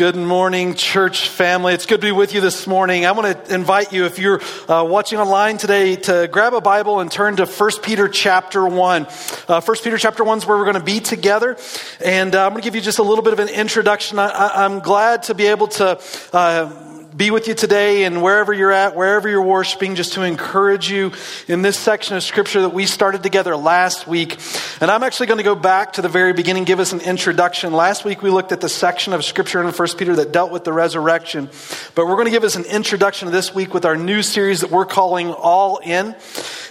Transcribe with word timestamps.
Good 0.00 0.16
morning, 0.16 0.76
church 0.76 1.28
family. 1.28 1.74
It's 1.74 1.84
good 1.84 2.00
to 2.00 2.06
be 2.06 2.10
with 2.10 2.32
you 2.32 2.40
this 2.40 2.66
morning. 2.66 3.04
I 3.04 3.12
want 3.12 3.44
to 3.44 3.54
invite 3.54 3.92
you, 3.92 4.06
if 4.06 4.18
you're 4.18 4.40
uh, 4.66 4.82
watching 4.82 5.18
online 5.18 5.58
today, 5.58 5.96
to 5.96 6.26
grab 6.32 6.54
a 6.54 6.62
Bible 6.62 7.00
and 7.00 7.12
turn 7.12 7.36
to 7.36 7.44
1 7.44 7.70
Peter 7.82 8.08
chapter 8.08 8.66
1. 8.66 9.06
Uh, 9.46 9.60
1 9.60 9.76
Peter 9.84 9.98
chapter 9.98 10.24
1 10.24 10.38
is 10.38 10.46
where 10.46 10.56
we're 10.56 10.64
going 10.64 10.78
to 10.78 10.82
be 10.82 11.00
together. 11.00 11.58
And 12.02 12.34
uh, 12.34 12.46
I'm 12.46 12.52
going 12.52 12.62
to 12.62 12.66
give 12.66 12.74
you 12.74 12.80
just 12.80 12.98
a 12.98 13.02
little 13.02 13.22
bit 13.22 13.34
of 13.34 13.40
an 13.40 13.50
introduction. 13.50 14.18
I, 14.18 14.64
am 14.64 14.78
glad 14.78 15.24
to 15.24 15.34
be 15.34 15.48
able 15.48 15.68
to 15.68 16.00
uh, 16.32 16.99
be 17.16 17.30
with 17.30 17.48
you 17.48 17.54
today 17.54 18.04
and 18.04 18.22
wherever 18.22 18.52
you're 18.52 18.72
at, 18.72 18.94
wherever 18.94 19.28
you're 19.28 19.42
worshiping, 19.42 19.94
just 19.94 20.12
to 20.12 20.22
encourage 20.22 20.90
you 20.90 21.12
in 21.48 21.62
this 21.62 21.78
section 21.78 22.16
of 22.16 22.22
scripture 22.22 22.62
that 22.62 22.72
we 22.72 22.86
started 22.86 23.22
together 23.22 23.56
last 23.56 24.06
week. 24.06 24.38
And 24.80 24.90
I'm 24.90 25.02
actually 25.02 25.26
going 25.26 25.38
to 25.38 25.44
go 25.44 25.54
back 25.54 25.94
to 25.94 26.02
the 26.02 26.08
very 26.08 26.32
beginning, 26.32 26.64
give 26.64 26.80
us 26.80 26.92
an 26.92 27.00
introduction. 27.00 27.72
Last 27.72 28.04
week 28.04 28.22
we 28.22 28.30
looked 28.30 28.52
at 28.52 28.60
the 28.60 28.68
section 28.68 29.12
of 29.12 29.24
scripture 29.24 29.60
in 29.60 29.72
1 29.72 29.88
Peter 29.96 30.16
that 30.16 30.32
dealt 30.32 30.52
with 30.52 30.64
the 30.64 30.72
resurrection. 30.72 31.48
But 31.94 32.06
we're 32.06 32.14
going 32.14 32.26
to 32.26 32.30
give 32.30 32.44
us 32.44 32.56
an 32.56 32.64
introduction 32.64 33.30
this 33.32 33.54
week 33.54 33.74
with 33.74 33.84
our 33.84 33.96
new 33.96 34.22
series 34.22 34.60
that 34.60 34.70
we're 34.70 34.86
calling 34.86 35.30
All 35.32 35.78
In. 35.78 36.14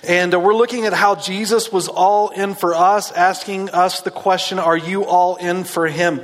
And 0.08 0.34
uh, 0.34 0.40
we're 0.40 0.56
looking 0.56 0.86
at 0.86 0.94
how 0.94 1.16
Jesus 1.16 1.72
was 1.72 1.88
all 1.90 2.30
in 2.30 2.56
for 2.56 2.74
us, 2.74 3.12
asking 3.12 3.70
us 3.72 4.02
the 4.02 4.12
question, 4.12 4.58
are 4.60 4.78
you 4.78 5.06
all 5.06 5.36
in 5.36 5.66
for 5.66 5.88
him? 5.88 6.22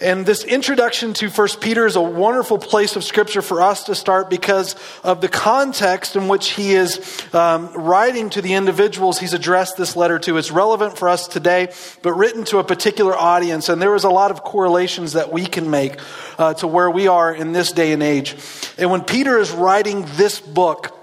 And 0.00 0.24
this 0.24 0.44
introduction 0.44 1.14
to 1.14 1.30
First 1.30 1.60
Peter 1.60 1.84
is 1.84 1.96
a 1.96 2.02
wonderful 2.02 2.58
place 2.58 2.94
of 2.94 3.02
scripture 3.02 3.42
for 3.42 3.60
us 3.60 3.84
to 3.84 3.94
start 3.94 4.30
because 4.30 4.76
of 5.02 5.20
the 5.20 5.28
context 5.28 6.14
in 6.14 6.28
which 6.28 6.50
he 6.50 6.74
is 6.74 7.24
um, 7.34 7.72
writing 7.72 8.30
to 8.30 8.42
the 8.42 8.54
individuals 8.54 9.18
he's 9.18 9.32
addressed 9.32 9.76
this 9.76 9.96
letter 9.96 10.18
to. 10.20 10.36
It's 10.36 10.52
relevant 10.52 10.96
for 10.96 11.08
us 11.08 11.26
today, 11.26 11.72
but 12.02 12.12
written 12.12 12.44
to 12.44 12.58
a 12.58 12.64
particular 12.64 13.16
audience. 13.16 13.68
And 13.68 13.82
there 13.82 13.94
is 13.96 14.04
a 14.04 14.10
lot 14.10 14.30
of 14.30 14.44
correlations 14.44 15.14
that 15.14 15.32
we 15.32 15.44
can 15.46 15.70
make 15.70 15.98
uh, 16.38 16.54
to 16.54 16.68
where 16.68 16.90
we 16.90 17.08
are 17.08 17.34
in 17.34 17.52
this 17.52 17.72
day 17.72 17.92
and 17.92 18.02
age. 18.02 18.36
And 18.78 18.90
when 18.90 19.02
Peter 19.02 19.38
is 19.38 19.50
writing 19.50 20.06
this 20.16 20.40
book, 20.40 20.99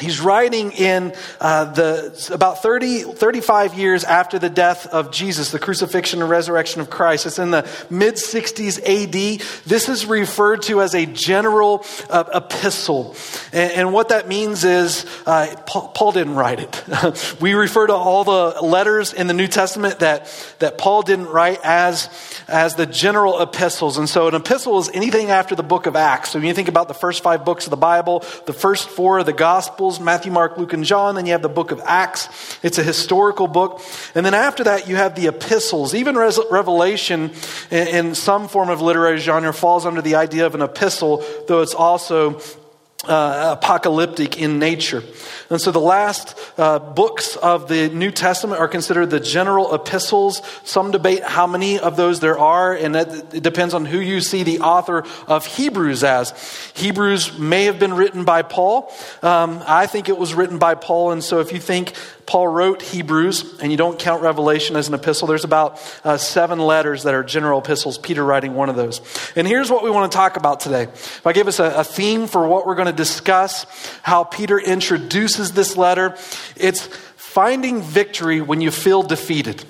He's 0.00 0.20
writing 0.20 0.72
in 0.72 1.14
uh, 1.40 1.66
the 1.66 2.30
about 2.32 2.62
30, 2.62 3.02
35 3.02 3.74
years 3.74 4.04
after 4.04 4.38
the 4.38 4.48
death 4.48 4.86
of 4.86 5.10
Jesus, 5.10 5.50
the 5.50 5.58
crucifixion 5.58 6.22
and 6.22 6.30
resurrection 6.30 6.80
of 6.80 6.88
Christ. 6.88 7.26
It's 7.26 7.38
in 7.38 7.50
the 7.50 7.68
mid 7.90 8.14
60s 8.14 8.78
AD. 8.78 9.40
This 9.66 9.88
is 9.88 10.06
referred 10.06 10.62
to 10.62 10.80
as 10.80 10.94
a 10.94 11.06
general 11.06 11.84
uh, 12.08 12.24
epistle. 12.34 13.14
And, 13.52 13.72
and, 13.72 13.90
what 13.90 14.10
that 14.10 14.28
means 14.28 14.64
is 14.64 15.04
uh, 15.26 15.54
Paul, 15.66 15.88
Paul, 15.88 16.12
didn't 16.12 16.34
write 16.34 16.60
it. 16.60 17.36
we 17.40 17.54
refer 17.54 17.88
to 17.88 17.94
all 17.94 18.24
the 18.24 18.60
letters 18.62 19.12
in 19.12 19.26
the 19.26 19.34
New 19.34 19.48
Testament 19.48 19.98
that, 19.98 20.32
that 20.60 20.78
Paul 20.78 21.02
didn't 21.02 21.26
write 21.26 21.58
as, 21.64 22.08
as 22.46 22.76
the 22.76 22.86
general 22.86 23.40
epistles. 23.42 23.98
And 23.98 24.08
so 24.08 24.28
an 24.28 24.34
epistle 24.34 24.78
is 24.78 24.88
anything 24.94 25.30
after 25.30 25.54
the 25.54 25.62
book 25.62 25.86
of 25.86 25.96
Acts. 25.96 26.30
So 26.30 26.38
when 26.38 26.46
you 26.46 26.54
think 26.54 26.68
about 26.68 26.88
the 26.88 26.94
first 26.94 27.22
five 27.22 27.44
books 27.44 27.66
of 27.66 27.70
the 27.70 27.76
Bible, 27.76 28.20
the 28.46 28.52
first 28.52 28.88
four 28.88 29.18
of 29.18 29.26
the 29.26 29.32
Gospels, 29.32 29.89
Gospels 29.90 30.04
Matthew, 30.04 30.30
Mark, 30.30 30.56
Luke, 30.56 30.72
and 30.72 30.84
John. 30.84 31.16
Then 31.16 31.26
you 31.26 31.32
have 31.32 31.42
the 31.42 31.48
book 31.48 31.72
of 31.72 31.80
Acts. 31.84 32.28
It's 32.62 32.78
a 32.78 32.82
historical 32.84 33.48
book. 33.48 33.82
And 34.14 34.24
then 34.24 34.34
after 34.34 34.62
that, 34.62 34.86
you 34.86 34.94
have 34.94 35.16
the 35.16 35.26
epistles. 35.26 35.94
Even 35.94 36.16
Revelation, 36.16 37.32
in 37.72 38.14
some 38.14 38.46
form 38.46 38.68
of 38.70 38.80
literary 38.80 39.18
genre, 39.18 39.52
falls 39.52 39.84
under 39.86 40.00
the 40.00 40.14
idea 40.14 40.46
of 40.46 40.54
an 40.54 40.62
epistle, 40.62 41.24
though 41.48 41.60
it's 41.60 41.74
also 41.74 42.40
uh, 43.06 43.56
apocalyptic 43.58 44.36
in 44.36 44.58
nature. 44.58 45.02
And 45.48 45.60
so 45.60 45.70
the 45.70 45.80
last 45.80 46.38
uh, 46.58 46.78
books 46.78 47.34
of 47.36 47.66
the 47.66 47.88
New 47.88 48.10
Testament 48.10 48.60
are 48.60 48.68
considered 48.68 49.10
the 49.10 49.20
general 49.20 49.74
epistles. 49.74 50.42
Some 50.64 50.90
debate 50.90 51.22
how 51.22 51.46
many 51.46 51.78
of 51.78 51.96
those 51.96 52.20
there 52.20 52.38
are, 52.38 52.74
and 52.74 52.94
it 52.94 53.42
depends 53.42 53.72
on 53.72 53.86
who 53.86 53.98
you 53.98 54.20
see 54.20 54.42
the 54.42 54.60
author 54.60 55.04
of 55.26 55.46
Hebrews 55.46 56.04
as. 56.04 56.34
Hebrews 56.74 57.38
may 57.38 57.64
have 57.64 57.78
been 57.78 57.94
written 57.94 58.24
by 58.24 58.42
Paul. 58.42 58.92
Um, 59.22 59.62
I 59.66 59.86
think 59.86 60.10
it 60.10 60.18
was 60.18 60.34
written 60.34 60.58
by 60.58 60.74
Paul, 60.74 61.12
and 61.12 61.24
so 61.24 61.40
if 61.40 61.52
you 61.52 61.58
think 61.58 61.94
Paul 62.30 62.46
wrote 62.46 62.80
Hebrews, 62.80 63.58
and 63.58 63.72
you 63.72 63.76
don't 63.76 63.98
count 63.98 64.22
Revelation 64.22 64.76
as 64.76 64.86
an 64.86 64.94
epistle, 64.94 65.26
there's 65.26 65.42
about 65.42 65.82
uh, 66.04 66.16
seven 66.16 66.60
letters 66.60 67.02
that 67.02 67.12
are 67.12 67.24
general 67.24 67.58
epistles, 67.58 67.98
Peter 67.98 68.24
writing 68.24 68.54
one 68.54 68.68
of 68.68 68.76
those. 68.76 69.00
And 69.34 69.48
here's 69.48 69.68
what 69.68 69.82
we 69.82 69.90
want 69.90 70.12
to 70.12 70.16
talk 70.16 70.36
about 70.36 70.60
today. 70.60 70.84
If 70.84 71.26
I 71.26 71.32
give 71.32 71.48
us 71.48 71.58
a, 71.58 71.78
a 71.78 71.82
theme 71.82 72.28
for 72.28 72.46
what 72.46 72.68
we're 72.68 72.76
going 72.76 72.86
to 72.86 72.92
discuss, 72.92 73.66
how 74.02 74.22
Peter 74.22 74.60
introduces 74.60 75.50
this 75.54 75.76
letter, 75.76 76.16
it's 76.54 76.86
finding 77.16 77.82
victory 77.82 78.40
when 78.40 78.60
you 78.60 78.70
feel 78.70 79.02
defeated. 79.02 79.64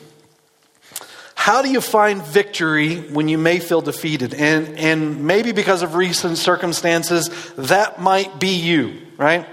How 1.35 1.63
do 1.63 1.71
you 1.71 1.81
find 1.81 2.23
victory 2.23 3.01
when 3.09 3.31
you 3.31 3.39
may 3.39 3.61
feel 3.61 3.81
defeated? 3.81 4.35
And, 4.35 4.79
and 4.79 5.25
maybe 5.25 5.53
because 5.53 5.81
of 5.81 5.95
recent 5.95 6.37
circumstances, 6.37 7.31
that 7.57 8.03
might 8.03 8.39
be 8.39 8.57
you, 8.57 9.01
right? 9.17 9.49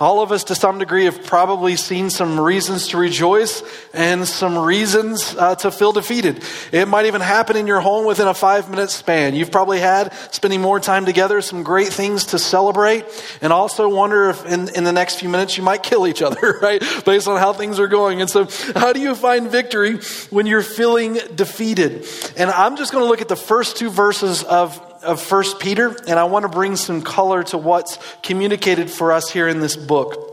All 0.00 0.22
of 0.22 0.32
us, 0.32 0.44
to 0.44 0.54
some 0.54 0.78
degree, 0.78 1.04
have 1.04 1.26
probably 1.26 1.76
seen 1.76 2.08
some 2.08 2.40
reasons 2.40 2.88
to 2.88 2.96
rejoice 2.96 3.62
and 3.92 4.26
some 4.26 4.56
reasons 4.56 5.36
uh, 5.36 5.56
to 5.56 5.70
feel 5.70 5.92
defeated. 5.92 6.42
It 6.72 6.88
might 6.88 7.04
even 7.04 7.20
happen 7.20 7.54
in 7.54 7.66
your 7.66 7.80
home 7.80 8.06
within 8.06 8.26
a 8.26 8.32
five 8.32 8.70
minute 8.70 8.88
span. 8.88 9.34
You've 9.34 9.50
probably 9.50 9.78
had, 9.78 10.14
spending 10.32 10.62
more 10.62 10.80
time 10.80 11.04
together, 11.04 11.42
some 11.42 11.62
great 11.62 11.88
things 11.88 12.24
to 12.26 12.38
celebrate, 12.38 13.04
and 13.42 13.52
also 13.52 13.90
wonder 13.90 14.30
if 14.30 14.46
in, 14.46 14.74
in 14.74 14.84
the 14.84 14.92
next 14.92 15.20
few 15.20 15.28
minutes 15.28 15.58
you 15.58 15.62
might 15.62 15.82
kill 15.82 16.06
each 16.06 16.22
other, 16.30 16.58
right? 16.62 16.82
Based 17.04 17.28
on 17.28 17.38
how 17.38 17.52
things 17.52 17.78
are 17.78 17.88
going. 17.88 18.22
And 18.22 18.30
so, 18.30 18.48
how 18.74 18.94
do 18.94 19.00
you 19.00 19.14
find 19.14 19.50
victory 19.50 19.98
when 20.30 20.46
you're 20.46 20.62
feeling 20.62 21.18
defeated? 21.34 22.06
And 22.38 22.50
I'm 22.50 22.78
just 22.78 22.90
going 22.90 23.04
to 23.04 23.08
look 23.08 23.20
at 23.20 23.28
the 23.28 23.36
first 23.36 23.76
two 23.76 23.90
verses 23.90 24.44
of 24.44 24.89
of 25.02 25.20
First 25.22 25.58
Peter, 25.60 25.96
and 26.06 26.18
I 26.18 26.24
want 26.24 26.44
to 26.44 26.48
bring 26.48 26.76
some 26.76 27.02
color 27.02 27.42
to 27.44 27.58
what's 27.58 27.98
communicated 28.22 28.90
for 28.90 29.12
us 29.12 29.30
here 29.30 29.48
in 29.48 29.60
this 29.60 29.76
book. 29.76 30.26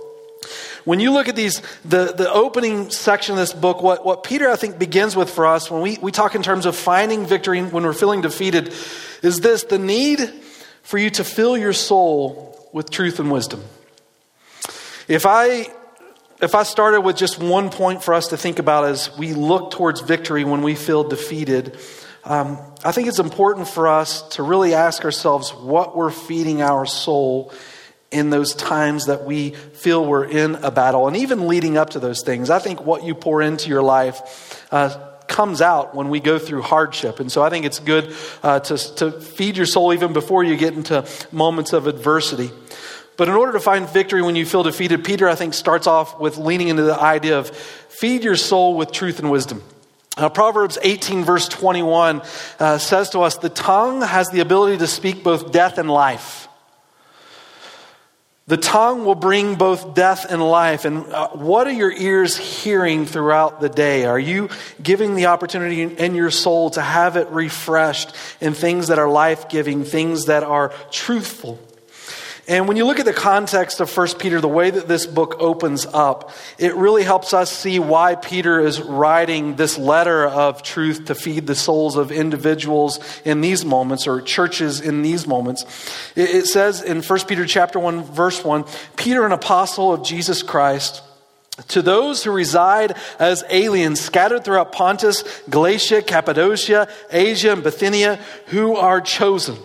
When 0.85 1.01
you 1.01 1.11
look 1.11 1.27
at 1.27 1.35
these, 1.35 1.61
the, 1.83 2.13
the 2.13 2.31
opening 2.31 2.89
section 2.91 3.33
of 3.33 3.39
this 3.39 3.53
book, 3.53 3.81
what, 3.81 4.05
what 4.05 4.23
Peter, 4.23 4.49
I 4.49 4.55
think, 4.55 4.79
begins 4.79 5.17
with 5.17 5.29
for 5.29 5.45
us 5.45 5.69
when 5.69 5.81
we, 5.81 5.97
we 6.01 6.13
talk 6.13 6.33
in 6.33 6.43
terms 6.43 6.65
of 6.65 6.77
finding 6.77 7.25
victory 7.25 7.61
when 7.61 7.83
we're 7.83 7.91
feeling 7.91 8.21
defeated 8.21 8.73
is 9.21 9.41
this 9.41 9.63
the 9.63 9.77
need 9.77 10.19
for 10.83 10.97
you 10.97 11.09
to 11.09 11.25
fill 11.25 11.57
your 11.57 11.73
soul 11.73 12.69
with 12.71 12.89
truth 12.89 13.19
and 13.19 13.31
wisdom. 13.31 13.61
If 15.09 15.25
I 15.25 15.67
if 16.39 16.53
I 16.53 16.63
started 16.63 17.01
with 17.01 17.17
just 17.17 17.39
one 17.39 17.69
point 17.69 18.03
for 18.03 18.13
us 18.13 18.27
to 18.27 18.37
think 18.37 18.59
about 18.59 18.85
as 18.85 19.15
we 19.17 19.33
look 19.33 19.71
towards 19.71 20.01
victory 20.01 20.43
when 20.43 20.61
we 20.61 20.75
feel 20.75 21.03
defeated, 21.03 21.77
um, 22.27 22.59
I 22.83 22.91
think 22.91 23.07
it's 23.07 23.19
important 23.19 23.69
for 23.69 23.87
us 23.87 24.21
to 24.35 24.43
really 24.43 24.73
ask 24.73 25.05
ourselves 25.05 25.51
what 25.51 25.95
we're 25.95 26.11
feeding 26.11 26.61
our 26.61 26.85
soul 26.85 27.53
in 28.11 28.29
those 28.29 28.53
times 28.53 29.05
that 29.05 29.23
we 29.23 29.51
feel 29.51 30.05
we're 30.05 30.25
in 30.25 30.55
a 30.55 30.69
battle, 30.69 31.07
and 31.07 31.15
even 31.15 31.47
leading 31.47 31.77
up 31.77 31.91
to 31.91 31.99
those 31.99 32.23
things. 32.23 32.49
I 32.49 32.59
think 32.59 32.85
what 32.85 33.03
you 33.03 33.15
pour 33.15 33.41
into 33.41 33.69
your 33.69 33.81
life 33.81 34.67
uh, 34.71 34.89
comes 35.27 35.61
out 35.61 35.95
when 35.95 36.09
we 36.09 36.19
go 36.19 36.37
through 36.37 36.63
hardship. 36.63 37.21
And 37.21 37.31
so 37.31 37.41
I 37.41 37.49
think 37.49 37.65
it's 37.65 37.79
good 37.79 38.13
uh, 38.43 38.59
to, 38.59 38.95
to 38.95 39.11
feed 39.11 39.55
your 39.55 39.65
soul 39.65 39.93
even 39.93 40.11
before 40.11 40.43
you 40.43 40.57
get 40.57 40.73
into 40.73 41.07
moments 41.31 41.71
of 41.71 41.87
adversity. 41.87 42.51
But 43.15 43.29
in 43.29 43.35
order 43.35 43.53
to 43.53 43.59
find 43.61 43.87
victory 43.87 44.21
when 44.21 44.35
you 44.35 44.45
feel 44.45 44.63
defeated, 44.63 45.05
Peter, 45.05 45.29
I 45.29 45.35
think, 45.35 45.53
starts 45.53 45.87
off 45.87 46.19
with 46.19 46.37
leaning 46.37 46.67
into 46.67 46.83
the 46.83 46.99
idea 46.99 47.39
of 47.39 47.49
feed 47.49 48.25
your 48.25 48.35
soul 48.35 48.75
with 48.75 48.91
truth 48.91 49.19
and 49.19 49.31
wisdom. 49.31 49.63
Now, 50.17 50.29
Proverbs 50.29 50.79
18, 50.81 51.23
verse 51.23 51.47
21 51.47 52.21
uh, 52.59 52.77
says 52.79 53.11
to 53.11 53.19
us 53.19 53.37
the 53.37 53.49
tongue 53.49 54.01
has 54.01 54.29
the 54.29 54.39
ability 54.39 54.77
to 54.79 54.87
speak 54.87 55.23
both 55.23 55.51
death 55.51 55.77
and 55.77 55.89
life. 55.89 56.47
The 58.47 58.57
tongue 58.57 59.03
will 59.03 59.15
bring 59.15 59.55
both 59.55 59.93
death 59.93 60.25
and 60.29 60.41
life. 60.41 60.85
And 60.85 61.05
uh, 61.07 61.29
what 61.31 61.67
are 61.67 61.73
your 61.73 61.91
ears 61.91 62.37
hearing 62.37 63.05
throughout 63.05 63.59
the 63.59 63.67
day? 63.67 64.05
Are 64.05 64.17
you 64.17 64.49
giving 64.81 65.15
the 65.15 65.25
opportunity 65.25 65.83
in 65.83 66.15
your 66.15 66.31
soul 66.31 66.69
to 66.71 66.81
have 66.81 67.17
it 67.17 67.27
refreshed 67.27 68.15
in 68.39 68.53
things 68.53 68.87
that 68.87 68.99
are 68.99 69.09
life 69.09 69.49
giving, 69.49 69.83
things 69.83 70.25
that 70.25 70.43
are 70.43 70.69
truthful? 70.91 71.59
And 72.49 72.65
when 72.65 72.77
you 72.77 72.85
look 72.85 72.99
at 72.99 73.05
the 73.05 73.11
context 73.11 73.81
of 73.81 73.95
1 73.95 74.19
Peter, 74.19 74.39
the 74.39 74.47
way 74.47 74.69
that 74.69 74.87
this 74.87 75.05
book 75.05 75.35
opens 75.39 75.85
up, 75.85 76.31
it 76.57 76.73
really 76.75 77.03
helps 77.03 77.33
us 77.33 77.51
see 77.51 77.77
why 77.77 78.15
Peter 78.15 78.61
is 78.61 78.79
writing 78.81 79.57
this 79.57 79.77
letter 79.77 80.25
of 80.25 80.63
truth 80.63 81.05
to 81.05 81.15
feed 81.15 81.45
the 81.45 81.55
souls 81.55 81.97
of 81.97 82.09
individuals 82.09 83.01
in 83.25 83.41
these 83.41 83.65
moments 83.65 84.07
or 84.07 84.21
churches 84.21 84.79
in 84.79 85.01
these 85.01 85.27
moments. 85.27 85.65
It 86.15 86.45
says 86.45 86.81
in 86.81 87.01
1 87.01 87.19
Peter 87.27 87.45
chapter 87.45 87.79
1 87.79 88.03
verse 88.03 88.41
1, 88.41 88.63
Peter 88.95 89.25
an 89.25 89.33
apostle 89.33 89.91
of 89.91 90.05
Jesus 90.05 90.41
Christ, 90.41 91.03
to 91.69 91.81
those 91.81 92.23
who 92.23 92.31
reside 92.31 92.95
as 93.19 93.43
aliens 93.49 93.99
scattered 93.99 94.45
throughout 94.45 94.71
Pontus, 94.71 95.23
Galatia, 95.49 96.01
Cappadocia, 96.01 96.87
Asia, 97.11 97.51
and 97.51 97.63
Bithynia, 97.63 98.19
who 98.45 98.77
are 98.77 99.01
chosen 99.01 99.57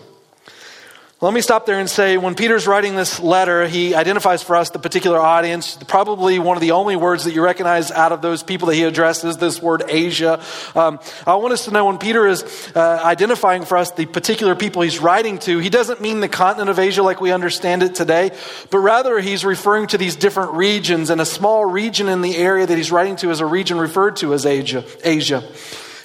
Let 1.23 1.33
me 1.33 1.39
stop 1.39 1.65
there 1.65 1.79
and 1.79 1.89
say 1.89 2.17
when 2.17 2.35
Peter's 2.35 2.67
writing 2.67 2.97
this 2.97 3.17
letter, 3.17 3.65
he 3.65 3.95
identifies 3.95 4.43
for 4.43 4.57
us 4.57 4.71
the 4.71 4.77
particular 4.77 5.21
audience. 5.21 5.77
Probably 5.87 6.37
one 6.37 6.57
of 6.57 6.61
the 6.61 6.71
only 6.71 6.97
words 6.97 7.23
that 7.23 7.33
you 7.33 7.41
recognize 7.41 7.91
out 7.91 8.11
of 8.11 8.21
those 8.21 8.43
people 8.43 8.67
that 8.67 8.75
he 8.75 8.83
addresses 8.83 9.37
this 9.37 9.61
word 9.61 9.83
Asia. 9.87 10.43
Um, 10.75 10.99
I 11.25 11.35
want 11.35 11.53
us 11.53 11.63
to 11.63 11.71
know 11.71 11.85
when 11.85 11.97
Peter 11.97 12.27
is 12.27 12.43
uh, 12.75 12.99
identifying 13.05 13.63
for 13.63 13.77
us 13.77 13.91
the 13.91 14.05
particular 14.05 14.53
people 14.53 14.81
he's 14.81 14.99
writing 14.99 15.39
to, 15.39 15.59
he 15.59 15.69
doesn't 15.69 16.01
mean 16.01 16.19
the 16.19 16.27
continent 16.27 16.69
of 16.69 16.77
Asia 16.77 17.03
like 17.03 17.21
we 17.21 17.31
understand 17.31 17.83
it 17.83 17.95
today, 17.95 18.31
but 18.69 18.79
rather 18.79 19.21
he's 19.21 19.45
referring 19.45 19.87
to 19.87 19.97
these 19.97 20.17
different 20.17 20.51
regions, 20.55 21.09
and 21.09 21.21
a 21.21 21.25
small 21.25 21.65
region 21.65 22.09
in 22.09 22.21
the 22.21 22.35
area 22.35 22.65
that 22.65 22.77
he's 22.77 22.91
writing 22.91 23.15
to 23.15 23.29
is 23.29 23.39
a 23.39 23.45
region 23.45 23.77
referred 23.77 24.17
to 24.17 24.33
as 24.33 24.45
Asia. 24.45 24.83
Asia. 25.05 25.41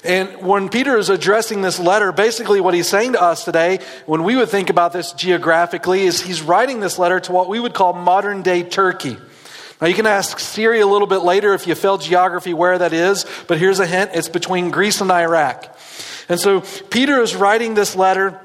And 0.04 0.42
when 0.42 0.68
Peter 0.68 0.96
is 0.96 1.10
addressing 1.10 1.62
this 1.62 1.78
letter, 1.78 2.12
basically 2.12 2.60
what 2.60 2.74
he's 2.74 2.88
saying 2.88 3.12
to 3.12 3.22
us 3.22 3.44
today, 3.44 3.80
when 4.06 4.22
we 4.22 4.36
would 4.36 4.48
think 4.48 4.70
about 4.70 4.92
this 4.92 5.12
geographically, 5.12 6.02
is 6.02 6.20
he's 6.20 6.40
writing 6.40 6.80
this 6.80 6.98
letter 6.98 7.18
to 7.20 7.32
what 7.32 7.48
we 7.48 7.58
would 7.58 7.74
call 7.74 7.92
modern 7.92 8.42
day 8.42 8.62
Turkey. 8.62 9.16
Now, 9.80 9.86
you 9.86 9.94
can 9.94 10.06
ask 10.06 10.38
Siri 10.38 10.80
a 10.80 10.86
little 10.86 11.06
bit 11.06 11.18
later 11.18 11.54
if 11.54 11.66
you 11.66 11.74
failed 11.74 12.02
geography 12.02 12.52
where 12.52 12.78
that 12.78 12.92
is, 12.92 13.26
but 13.46 13.58
here's 13.58 13.80
a 13.80 13.86
hint 13.86 14.10
it's 14.14 14.28
between 14.28 14.70
Greece 14.70 15.00
and 15.00 15.10
Iraq. 15.10 15.76
And 16.28 16.38
so 16.38 16.62
Peter 16.90 17.20
is 17.22 17.34
writing 17.34 17.74
this 17.74 17.96
letter 17.96 18.40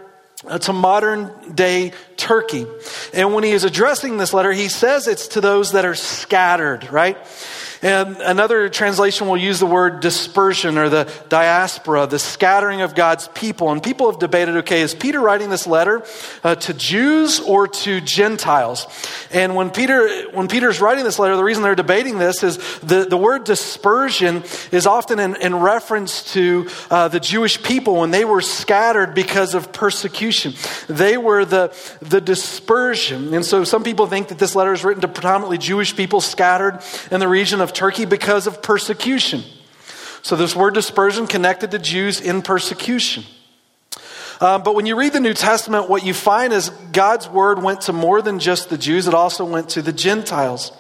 uh, 0.46 0.60
to 0.60 0.74
modern 0.74 1.54
day 1.54 1.94
Turkey. 2.18 2.66
And 3.14 3.34
when 3.34 3.44
he 3.44 3.52
is 3.52 3.64
addressing 3.64 4.18
this 4.18 4.34
letter, 4.34 4.52
he 4.52 4.70
says 4.70 5.08
it's 5.08 5.30
to 5.30 5.42
those 5.42 5.72
that 5.72 5.86
are 5.86 5.96
scattered, 5.96 6.90
right? 6.92 7.18
And 7.84 8.16
another 8.22 8.70
translation 8.70 9.28
will 9.28 9.36
use 9.36 9.60
the 9.60 9.66
word 9.66 10.00
dispersion 10.00 10.78
or 10.78 10.88
the 10.88 11.12
diaspora, 11.28 12.08
the 12.08 12.18
scattering 12.18 12.82
of 12.82 12.96
God's 12.96 13.28
people. 13.28 13.74
And 13.74 13.84
people 13.84 14.10
have 14.10 14.20
debated 14.20 14.56
okay, 14.58 14.82
is 14.82 14.96
Peter 14.96 15.20
writing 15.20 15.50
this 15.50 15.68
letter 15.68 16.06
uh, 16.46 16.56
to 16.56 16.74
Jews 16.74 17.42
or 17.42 17.68
to 17.68 18.00
Gentiles? 18.00 18.88
And 19.32 19.54
when, 19.54 19.70
Peter, 19.70 20.30
when 20.32 20.48
Peter's 20.48 20.80
writing 20.80 21.04
this 21.04 21.20
letter, 21.20 21.36
the 21.36 21.44
reason 21.44 21.62
they're 21.62 21.76
debating 21.76 22.20
this 22.20 22.42
is 22.42 22.58
the, 22.80 23.04
the 23.04 23.18
word 23.18 23.44
dispersion 23.44 24.44
is 24.72 24.88
often 24.88 25.20
in, 25.20 25.36
in 25.36 25.54
reference 25.54 26.34
to 26.34 26.70
uh, 26.90 27.10
the 27.10 27.20
Jewish 27.20 27.62
people 27.62 27.98
when 27.98 28.12
they 28.12 28.24
were 28.24 28.42
scattered 28.42 29.14
because 29.14 29.56
of 29.56 29.74
persecution. 29.74 30.54
They 30.88 31.18
were 31.18 31.44
the, 31.44 31.76
the 32.02 32.22
dispersion. 32.22 33.34
And 33.34 33.44
so 33.44 33.66
some 33.66 33.84
people 33.84 34.08
think 34.08 34.30
that 34.30 34.40
this 34.40 34.56
letter 34.56 34.72
is 34.72 34.86
written 34.86 35.02
to 35.02 35.10
predominantly 35.10 35.58
Jewish 35.58 35.94
people 35.94 36.22
scattered 36.22 36.80
in 37.12 37.20
the 37.20 37.28
region 37.28 37.60
of 37.60 37.73
Turkey 37.74 38.06
because 38.06 38.48
of 38.48 38.62
persecution. 38.62 39.44
So, 40.22 40.36
this 40.36 40.56
word 40.56 40.74
dispersion 40.74 41.28
connected 41.28 41.72
to 41.72 41.80
Jews 41.80 42.22
in 42.22 42.42
persecution. 42.42 43.26
Um, 44.44 44.62
but 44.62 44.76
when 44.76 44.86
you 44.86 44.98
read 44.98 45.14
the 45.14 45.22
New 45.22 45.34
Testament, 45.34 45.90
what 45.90 46.06
you 46.06 46.14
find 46.14 46.52
is 46.52 46.68
God's 46.92 47.30
word 47.30 47.64
went 47.64 47.82
to 47.82 47.94
more 47.94 48.22
than 48.22 48.40
just 48.40 48.70
the 48.70 48.78
Jews, 48.78 49.08
it 49.08 49.14
also 49.14 49.46
went 49.46 49.70
to 49.70 49.82
the 49.82 49.94
Gentiles. 49.94 50.74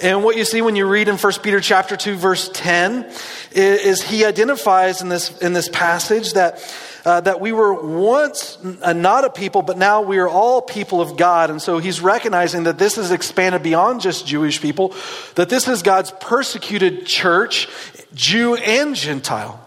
And 0.00 0.24
what 0.24 0.38
you 0.38 0.46
see 0.46 0.62
when 0.62 0.76
you 0.76 0.86
read 0.86 1.08
in 1.08 1.18
1 1.18 1.32
Peter 1.42 1.60
chapter 1.60 1.94
2, 1.94 2.16
verse 2.16 2.48
10, 2.54 3.04
is, 3.50 4.00
is 4.00 4.02
he 4.02 4.24
identifies 4.24 5.02
in 5.02 5.10
this, 5.10 5.36
in 5.40 5.52
this 5.52 5.68
passage 5.68 6.32
that 6.32 6.58
uh, 7.04 7.20
that 7.20 7.40
we 7.40 7.50
were 7.50 7.74
once 7.74 8.58
not 8.62 9.24
a 9.24 9.30
people, 9.30 9.60
but 9.60 9.76
now 9.76 10.02
we 10.02 10.18
are 10.18 10.28
all 10.28 10.62
people 10.62 11.00
of 11.00 11.16
God. 11.16 11.50
And 11.50 11.60
so 11.60 11.78
he's 11.78 12.00
recognizing 12.00 12.62
that 12.62 12.78
this 12.78 12.96
is 12.96 13.10
expanded 13.10 13.62
beyond 13.62 14.00
just 14.00 14.24
Jewish 14.24 14.62
people, 14.62 14.94
that 15.34 15.48
this 15.48 15.66
is 15.66 15.82
God's 15.82 16.12
persecuted 16.20 17.04
church, 17.04 17.68
Jew 18.14 18.54
and 18.54 18.94
Gentile. 18.94 19.61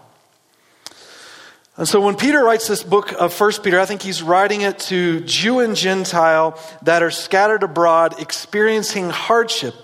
And 1.78 1.86
so 1.86 2.00
when 2.00 2.16
Peter 2.16 2.42
writes 2.42 2.66
this 2.66 2.82
book 2.82 3.12
of 3.12 3.34
First 3.34 3.62
Peter, 3.62 3.78
I 3.78 3.84
think 3.84 4.00
he's 4.00 4.22
writing 4.22 4.62
it 4.62 4.78
to 4.80 5.20
Jew 5.20 5.60
and 5.60 5.76
Gentile 5.76 6.58
that 6.82 7.02
are 7.02 7.10
scattered 7.10 7.62
abroad, 7.62 8.18
experiencing 8.18 9.10
hardship, 9.10 9.74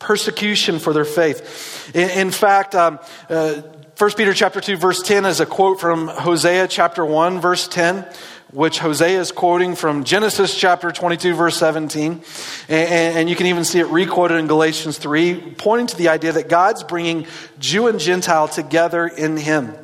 persecution 0.00 0.80
for 0.80 0.92
their 0.92 1.04
faith. 1.04 1.94
In, 1.94 2.10
in 2.10 2.30
fact, 2.32 2.74
um, 2.74 2.98
uh, 3.30 3.62
1 3.96 4.10
Peter 4.16 4.34
chapter 4.34 4.60
2 4.60 4.76
verse 4.76 5.02
10 5.02 5.24
is 5.24 5.40
a 5.40 5.46
quote 5.46 5.80
from 5.80 6.08
Hosea 6.08 6.68
chapter 6.68 7.04
1 7.04 7.40
verse 7.40 7.66
10 7.66 8.06
which 8.52 8.78
Hosea 8.78 9.20
is 9.20 9.32
quoting 9.32 9.74
from 9.74 10.04
Genesis 10.04 10.56
chapter 10.56 10.92
22 10.92 11.34
verse 11.34 11.56
17 11.56 12.22
and, 12.68 13.18
and 13.18 13.28
you 13.28 13.34
can 13.34 13.46
even 13.46 13.64
see 13.64 13.80
it 13.80 13.88
requoted 13.88 14.38
in 14.38 14.46
Galatians 14.46 14.98
3 14.98 15.54
pointing 15.58 15.88
to 15.88 15.96
the 15.96 16.10
idea 16.10 16.30
that 16.30 16.48
God's 16.48 16.84
bringing 16.84 17.26
Jew 17.58 17.88
and 17.88 17.98
Gentile 17.98 18.46
together 18.46 19.04
in 19.04 19.36
him. 19.36 19.74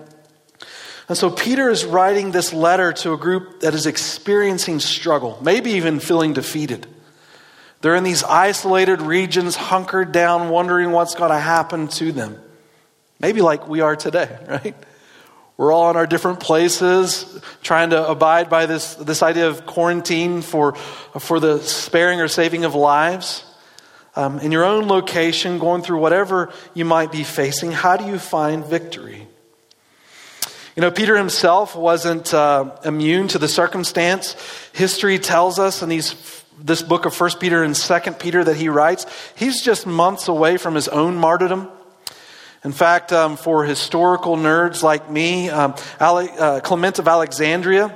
And 1.09 1.19
so 1.19 1.31
Peter 1.31 1.69
is 1.69 1.85
writing 1.85 2.31
this 2.31 2.53
letter 2.53 2.93
to 2.93 3.13
a 3.13 3.19
group 3.19 3.61
that 3.61 3.75
is 3.75 3.87
experiencing 3.87 4.81
struggle, 4.81 5.39
maybe 5.43 5.73
even 5.73 6.01
feeling 6.01 6.33
defeated. 6.33 6.87
They're 7.83 7.97
in 7.97 8.05
these 8.05 8.25
isolated 8.25 9.03
regions, 9.03 9.57
hunkered 9.57 10.13
down, 10.13 10.49
wondering 10.49 10.93
what's 10.93 11.15
going 11.15 11.31
to 11.31 11.39
happen 11.39 11.89
to 11.89 12.13
them. 12.13 12.41
Maybe 13.21 13.43
like 13.43 13.69
we 13.69 13.83
are 13.83 13.97
today, 13.97 14.39
right? 14.49 14.75
We're 15.59 15.71
all 15.71 15.91
in 15.91 15.97
our 15.97 16.07
different 16.07 16.41
places 16.41 17.41
trying 17.63 17.91
to 17.91 18.09
abide 18.09 18.49
by 18.49 18.67
this, 18.67 18.95
this 18.95 19.23
idea 19.23 19.49
of 19.49 19.67
quarantine 19.67 20.41
for, 20.41 20.75
for 20.75 21.39
the 21.39 21.61
sparing 21.61 22.21
or 22.21 22.29
saving 22.29 22.65
of 22.65 22.75
lives. 22.75 23.45
Um, 24.17 24.39
in 24.39 24.51
your 24.51 24.65
own 24.65 24.87
location, 24.89 25.59
going 25.59 25.83
through 25.83 25.99
whatever 25.99 26.53
you 26.73 26.85
might 26.85 27.13
be 27.13 27.23
facing, 27.23 27.71
how 27.71 27.97
do 27.97 28.07
you 28.07 28.19
find 28.19 28.65
victory? 28.65 29.29
You 30.77 30.81
know, 30.81 30.91
Peter 30.91 31.17
himself 31.17 31.77
wasn't 31.77 32.35
uh, 32.35 32.77
immune 32.85 33.29
to 33.29 33.39
the 33.39 33.47
circumstance. 33.47 34.35
History 34.73 35.21
tells 35.21 35.61
us 35.61 35.83
in 35.83 35.89
these, 35.89 36.17
this 36.59 36.83
book 36.83 37.05
of 37.05 37.15
First 37.15 37.39
Peter 37.39 37.63
and 37.63 37.77
Second 37.77 38.19
Peter 38.19 38.43
that 38.43 38.57
he 38.57 38.69
writes, 38.69 39.07
he's 39.37 39.63
just 39.63 39.87
months 39.87 40.27
away 40.27 40.57
from 40.57 40.75
his 40.75 40.89
own 40.89 41.15
martyrdom. 41.15 41.69
In 42.65 42.73
fact, 42.73 43.13
um, 43.13 43.37
for 43.37 43.63
historical 43.63 44.37
nerds 44.37 44.83
like 44.83 45.09
me, 45.09 45.49
um, 45.49 45.77
Ale- 46.01 46.29
uh, 46.41 46.61
Clement 46.61 46.99
of 46.99 47.07
Alexandria, 47.07 47.95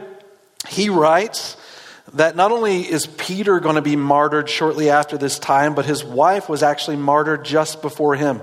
he 0.68 0.88
writes 0.88 1.56
that 2.12 2.36
not 2.36 2.52
only 2.52 2.82
is 2.82 3.06
Peter 3.06 3.58
going 3.58 3.74
to 3.74 3.82
be 3.82 3.96
martyred 3.96 4.48
shortly 4.48 4.88
after 4.88 5.18
this 5.18 5.40
time, 5.40 5.74
but 5.74 5.84
his 5.84 6.04
wife 6.04 6.48
was 6.48 6.62
actually 6.62 6.96
martyred 6.96 7.44
just 7.44 7.82
before 7.82 8.14
him, 8.14 8.40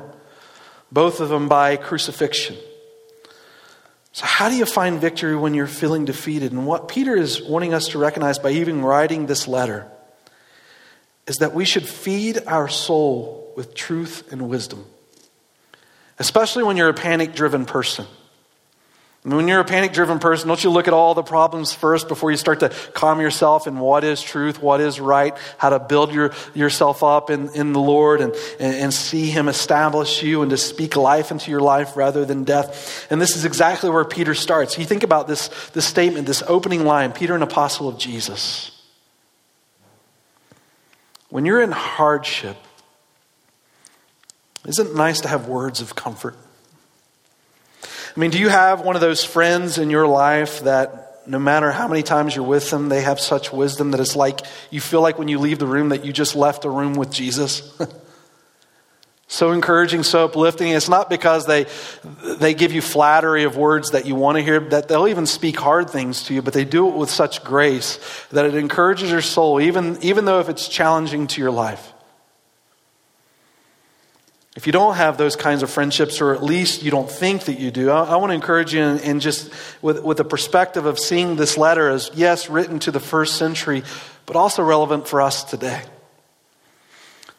both 0.91 1.21
of 1.21 1.29
them 1.29 1.47
by 1.47 1.77
crucifixion. 1.77 2.57
So, 4.15 4.25
how 4.25 4.47
do 4.47 4.55
you 4.55 4.65
find 4.65 5.01
victory 5.01 5.35
when 5.35 5.53
you're 5.53 5.67
feeling 5.67 6.05
defeated? 6.05 6.53
And 6.53 6.65
what 6.65 6.87
Peter 6.87 7.17
is 7.17 7.41
wanting 7.41 7.73
us 7.73 7.89
to 7.89 7.99
recognize 7.99 8.39
by 8.39 8.51
even 8.51 8.81
writing 8.81 9.25
this 9.25 9.45
letter 9.45 9.91
is 11.27 11.37
that 11.37 11.53
we 11.53 11.65
should 11.65 11.85
feed 11.85 12.39
our 12.47 12.69
soul 12.69 13.51
with 13.57 13.75
truth 13.75 14.31
and 14.31 14.47
wisdom 14.47 14.85
especially 16.19 16.63
when 16.63 16.77
you're 16.77 16.89
a 16.89 16.93
panic 16.93 17.35
driven 17.35 17.65
person. 17.65 18.05
When 19.33 19.47
you're 19.47 19.59
a 19.59 19.65
panic 19.65 19.91
driven 19.91 20.19
person, 20.19 20.47
don't 20.47 20.63
you 20.63 20.69
look 20.69 20.87
at 20.87 20.93
all 20.93 21.15
the 21.15 21.23
problems 21.23 21.73
first 21.73 22.07
before 22.07 22.29
you 22.29 22.37
start 22.37 22.59
to 22.59 22.69
calm 22.93 23.19
yourself 23.19 23.65
in 23.65 23.79
what 23.79 24.03
is 24.03 24.21
truth, 24.21 24.61
what 24.61 24.79
is 24.79 24.99
right, 24.99 25.35
how 25.57 25.69
to 25.69 25.79
build 25.79 26.13
your, 26.13 26.31
yourself 26.53 27.01
up 27.01 27.31
in, 27.31 27.49
in 27.55 27.73
the 27.73 27.79
Lord 27.79 28.21
and, 28.21 28.35
and, 28.59 28.75
and 28.75 28.93
see 28.93 29.31
Him 29.31 29.47
establish 29.47 30.21
you 30.21 30.43
and 30.43 30.51
to 30.51 30.57
speak 30.57 30.95
life 30.95 31.31
into 31.31 31.49
your 31.49 31.59
life 31.59 31.97
rather 31.97 32.23
than 32.23 32.43
death. 32.43 33.07
And 33.09 33.19
this 33.19 33.35
is 33.35 33.45
exactly 33.45 33.89
where 33.89 34.05
Peter 34.05 34.35
starts. 34.35 34.77
You 34.77 34.85
think 34.85 35.01
about 35.01 35.27
this, 35.27 35.47
this 35.73 35.85
statement, 35.85 36.27
this 36.27 36.43
opening 36.47 36.85
line 36.85 37.11
Peter, 37.11 37.35
an 37.35 37.41
apostle 37.41 37.87
of 37.87 37.97
Jesus. 37.97 38.71
When 41.29 41.45
you're 41.45 41.63
in 41.63 41.71
hardship, 41.71 42.57
isn't 44.67 44.87
it 44.87 44.95
nice 44.95 45.21
to 45.21 45.27
have 45.27 45.47
words 45.47 45.81
of 45.81 45.95
comfort? 45.95 46.35
I 48.15 48.19
mean, 48.19 48.31
do 48.31 48.39
you 48.39 48.47
have 48.47 48.81
one 48.81 48.95
of 48.95 49.01
those 49.01 49.25
friends 49.25 49.77
in 49.77 49.89
your 49.89 50.07
life 50.07 50.61
that 50.61 51.27
no 51.27 51.37
matter 51.37 51.71
how 51.71 51.87
many 51.87 52.01
times 52.01 52.33
you're 52.35 52.45
with 52.45 52.69
them, 52.69 52.87
they 52.87 53.01
have 53.01 53.19
such 53.19 53.51
wisdom 53.51 53.91
that 53.91 53.99
it's 53.99 54.15
like 54.15 54.41
you 54.69 54.79
feel 54.79 55.01
like 55.01 55.19
when 55.19 55.27
you 55.27 55.37
leave 55.39 55.59
the 55.59 55.67
room 55.67 55.89
that 55.89 56.05
you 56.05 56.13
just 56.13 56.33
left 56.35 56.63
a 56.63 56.69
room 56.69 56.93
with 56.93 57.11
Jesus? 57.11 57.77
so 59.27 59.51
encouraging, 59.51 60.03
so 60.03 60.25
uplifting. 60.25 60.69
It's 60.69 60.87
not 60.87 61.09
because 61.09 61.45
they, 61.45 61.65
they 62.39 62.53
give 62.53 62.71
you 62.71 62.81
flattery 62.81 63.43
of 63.43 63.57
words 63.57 63.91
that 63.91 64.05
you 64.05 64.15
want 64.15 64.37
to 64.37 64.43
hear, 64.43 64.61
that 64.61 64.87
they'll 64.87 65.09
even 65.09 65.25
speak 65.25 65.59
hard 65.59 65.89
things 65.89 66.23
to 66.23 66.33
you, 66.33 66.41
but 66.41 66.53
they 66.53 66.63
do 66.63 66.87
it 66.87 66.95
with 66.95 67.09
such 67.09 67.43
grace 67.43 67.99
that 68.31 68.45
it 68.45 68.55
encourages 68.55 69.11
your 69.11 69.21
soul, 69.21 69.59
even, 69.59 69.97
even 70.01 70.23
though 70.23 70.39
if 70.39 70.47
it's 70.47 70.69
challenging 70.69 71.27
to 71.27 71.41
your 71.41 71.51
life. 71.51 71.91
If 74.55 74.67
you 74.67 74.71
don't 74.71 74.95
have 74.95 75.17
those 75.17 75.35
kinds 75.35 75.63
of 75.63 75.69
friendships, 75.69 76.21
or 76.21 76.33
at 76.33 76.41
least 76.41 76.81
you 76.81 76.89
don't 76.89 77.11
think 77.11 77.45
that 77.45 77.59
you 77.59 77.71
do, 77.71 77.89
I, 77.89 78.03
I 78.03 78.15
want 78.15 78.29
to 78.29 78.35
encourage 78.35 78.73
you 78.73 78.81
in 78.81 79.19
just 79.19 79.51
with, 79.81 80.01
with 80.01 80.17
the 80.17 80.23
perspective 80.23 80.85
of 80.85 80.97
seeing 80.97 81.35
this 81.35 81.57
letter 81.57 81.89
as, 81.89 82.09
yes, 82.13 82.49
written 82.49 82.79
to 82.79 82.91
the 82.91 83.01
first 83.01 83.35
century, 83.35 83.83
but 84.25 84.37
also 84.37 84.63
relevant 84.63 85.09
for 85.09 85.21
us 85.21 85.43
today. 85.43 85.81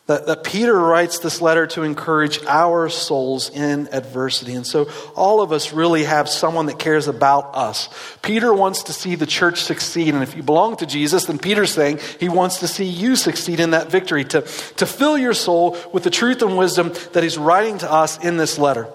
That, 0.06 0.26
that 0.26 0.44
Peter 0.44 0.72
writes 0.72 1.18
this 1.18 1.40
letter 1.40 1.66
to 1.68 1.82
encourage 1.82 2.40
our 2.44 2.88
souls 2.88 3.50
in 3.50 3.88
adversity. 3.90 4.54
And 4.54 4.64
so 4.64 4.88
all 5.16 5.40
of 5.40 5.50
us 5.50 5.72
really 5.72 6.04
have 6.04 6.28
someone 6.28 6.66
that 6.66 6.78
cares 6.78 7.08
about 7.08 7.56
us. 7.56 7.88
Peter 8.22 8.54
wants 8.54 8.84
to 8.84 8.92
see 8.92 9.16
the 9.16 9.26
church 9.26 9.62
succeed. 9.62 10.14
And 10.14 10.22
if 10.22 10.36
you 10.36 10.44
belong 10.44 10.76
to 10.76 10.86
Jesus, 10.86 11.24
then 11.24 11.40
Peter's 11.40 11.72
saying 11.72 11.98
he 12.20 12.28
wants 12.28 12.60
to 12.60 12.68
see 12.68 12.84
you 12.84 13.16
succeed 13.16 13.58
in 13.58 13.70
that 13.70 13.90
victory, 13.90 14.24
to, 14.26 14.42
to 14.42 14.86
fill 14.86 15.18
your 15.18 15.34
soul 15.34 15.76
with 15.92 16.04
the 16.04 16.10
truth 16.10 16.40
and 16.40 16.56
wisdom 16.56 16.92
that 17.12 17.24
he's 17.24 17.36
writing 17.36 17.78
to 17.78 17.90
us 17.90 18.16
in 18.24 18.36
this 18.36 18.58
letter. 18.58 18.86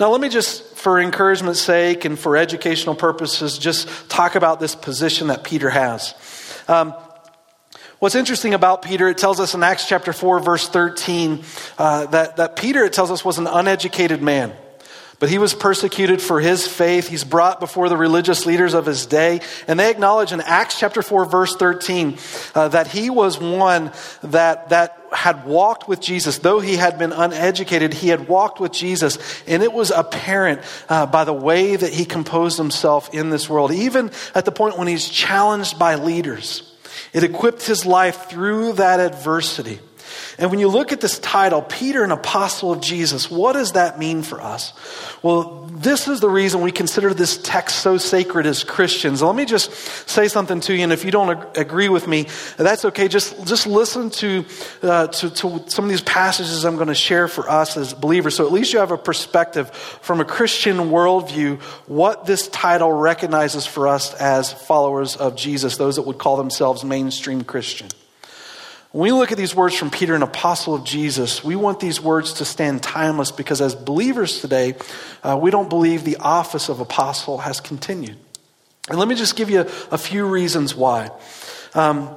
Now, 0.00 0.08
let 0.10 0.22
me 0.22 0.30
just, 0.30 0.76
for 0.76 1.00
encouragement's 1.00 1.60
sake 1.60 2.06
and 2.06 2.18
for 2.18 2.36
educational 2.36 2.94
purposes, 2.94 3.58
just 3.58 3.88
talk 4.08 4.36
about 4.36 4.58
this 4.58 4.74
position 4.74 5.26
that 5.26 5.44
Peter 5.44 5.68
has. 5.68 6.14
Um, 6.66 6.94
What's 7.98 8.14
interesting 8.14 8.54
about 8.54 8.82
Peter, 8.82 9.08
it 9.08 9.18
tells 9.18 9.40
us 9.40 9.54
in 9.54 9.64
Acts 9.64 9.88
chapter 9.88 10.12
4, 10.12 10.38
verse 10.38 10.68
13, 10.68 11.42
uh, 11.78 12.06
that, 12.06 12.36
that 12.36 12.54
Peter, 12.54 12.84
it 12.84 12.92
tells 12.92 13.10
us, 13.10 13.24
was 13.24 13.38
an 13.38 13.48
uneducated 13.48 14.22
man. 14.22 14.52
But 15.18 15.30
he 15.30 15.38
was 15.38 15.52
persecuted 15.52 16.22
for 16.22 16.38
his 16.38 16.64
faith. 16.64 17.08
He's 17.08 17.24
brought 17.24 17.58
before 17.58 17.88
the 17.88 17.96
religious 17.96 18.46
leaders 18.46 18.72
of 18.72 18.86
his 18.86 19.06
day. 19.06 19.40
And 19.66 19.80
they 19.80 19.90
acknowledge 19.90 20.30
in 20.30 20.40
Acts 20.40 20.78
chapter 20.78 21.02
4, 21.02 21.24
verse 21.24 21.56
13, 21.56 22.16
uh, 22.54 22.68
that 22.68 22.86
he 22.86 23.10
was 23.10 23.36
one 23.40 23.90
that, 24.22 24.68
that 24.68 24.96
had 25.12 25.44
walked 25.44 25.88
with 25.88 26.00
Jesus. 26.00 26.38
Though 26.38 26.60
he 26.60 26.76
had 26.76 27.00
been 27.00 27.10
uneducated, 27.10 27.94
he 27.94 28.10
had 28.10 28.28
walked 28.28 28.60
with 28.60 28.70
Jesus. 28.70 29.18
And 29.48 29.64
it 29.64 29.72
was 29.72 29.90
apparent 29.90 30.60
uh, 30.88 31.06
by 31.06 31.24
the 31.24 31.32
way 31.32 31.74
that 31.74 31.92
he 31.92 32.04
composed 32.04 32.58
himself 32.58 33.12
in 33.12 33.30
this 33.30 33.50
world, 33.50 33.72
even 33.72 34.12
at 34.36 34.44
the 34.44 34.52
point 34.52 34.78
when 34.78 34.86
he's 34.86 35.08
challenged 35.08 35.80
by 35.80 35.96
leaders. 35.96 36.67
It 37.12 37.24
equipped 37.24 37.66
his 37.66 37.86
life 37.86 38.28
through 38.28 38.74
that 38.74 39.00
adversity. 39.00 39.80
And 40.38 40.50
when 40.50 40.60
you 40.60 40.68
look 40.68 40.92
at 40.92 41.00
this 41.00 41.18
title, 41.18 41.62
Peter, 41.62 42.04
an 42.04 42.12
apostle 42.12 42.72
of 42.72 42.80
Jesus, 42.80 43.30
what 43.30 43.54
does 43.54 43.72
that 43.72 43.98
mean 43.98 44.22
for 44.22 44.40
us? 44.40 44.72
Well, 45.22 45.67
this 45.78 46.08
is 46.08 46.20
the 46.20 46.28
reason 46.28 46.60
we 46.60 46.72
consider 46.72 47.14
this 47.14 47.38
text 47.38 47.78
so 47.78 47.96
sacred 47.96 48.46
as 48.46 48.64
Christians. 48.64 49.22
Let 49.22 49.34
me 49.34 49.44
just 49.44 49.72
say 50.08 50.28
something 50.28 50.60
to 50.60 50.74
you, 50.74 50.82
and 50.82 50.92
if 50.92 51.04
you 51.04 51.10
don't 51.10 51.30
ag- 51.30 51.58
agree 51.58 51.88
with 51.88 52.06
me, 52.06 52.26
that's 52.56 52.84
okay. 52.86 53.08
Just, 53.08 53.46
just 53.46 53.66
listen 53.66 54.10
to, 54.10 54.44
uh, 54.82 55.06
to, 55.06 55.30
to 55.30 55.64
some 55.68 55.84
of 55.84 55.90
these 55.90 56.00
passages 56.00 56.64
I'm 56.64 56.76
going 56.76 56.88
to 56.88 56.94
share 56.94 57.28
for 57.28 57.48
us 57.48 57.76
as 57.76 57.94
believers, 57.94 58.34
so 58.34 58.46
at 58.46 58.52
least 58.52 58.72
you 58.72 58.80
have 58.80 58.90
a 58.90 58.98
perspective 58.98 59.70
from 59.70 60.20
a 60.20 60.24
Christian 60.24 60.76
worldview 60.76 61.60
what 61.86 62.26
this 62.26 62.48
title 62.48 62.92
recognizes 62.92 63.66
for 63.66 63.88
us 63.88 64.14
as 64.14 64.52
followers 64.52 65.16
of 65.16 65.36
Jesus, 65.36 65.76
those 65.76 65.96
that 65.96 66.02
would 66.02 66.18
call 66.18 66.36
themselves 66.36 66.84
mainstream 66.84 67.44
Christian. 67.44 67.88
When 68.92 69.02
we 69.02 69.12
look 69.12 69.32
at 69.32 69.38
these 69.38 69.54
words 69.54 69.74
from 69.74 69.90
Peter, 69.90 70.14
an 70.14 70.22
apostle 70.22 70.74
of 70.74 70.84
Jesus, 70.84 71.44
we 71.44 71.56
want 71.56 71.78
these 71.78 72.00
words 72.00 72.34
to 72.34 72.46
stand 72.46 72.82
timeless 72.82 73.30
because 73.30 73.60
as 73.60 73.74
believers 73.74 74.40
today, 74.40 74.76
uh, 75.22 75.38
we 75.40 75.50
don't 75.50 75.68
believe 75.68 76.04
the 76.04 76.16
office 76.16 76.70
of 76.70 76.80
apostle 76.80 77.38
has 77.38 77.60
continued. 77.60 78.16
And 78.88 78.98
let 78.98 79.06
me 79.06 79.14
just 79.14 79.36
give 79.36 79.50
you 79.50 79.66
a, 79.90 79.98
few 79.98 80.24
reasons 80.26 80.74
why. 80.74 81.10
Um, 81.74 82.16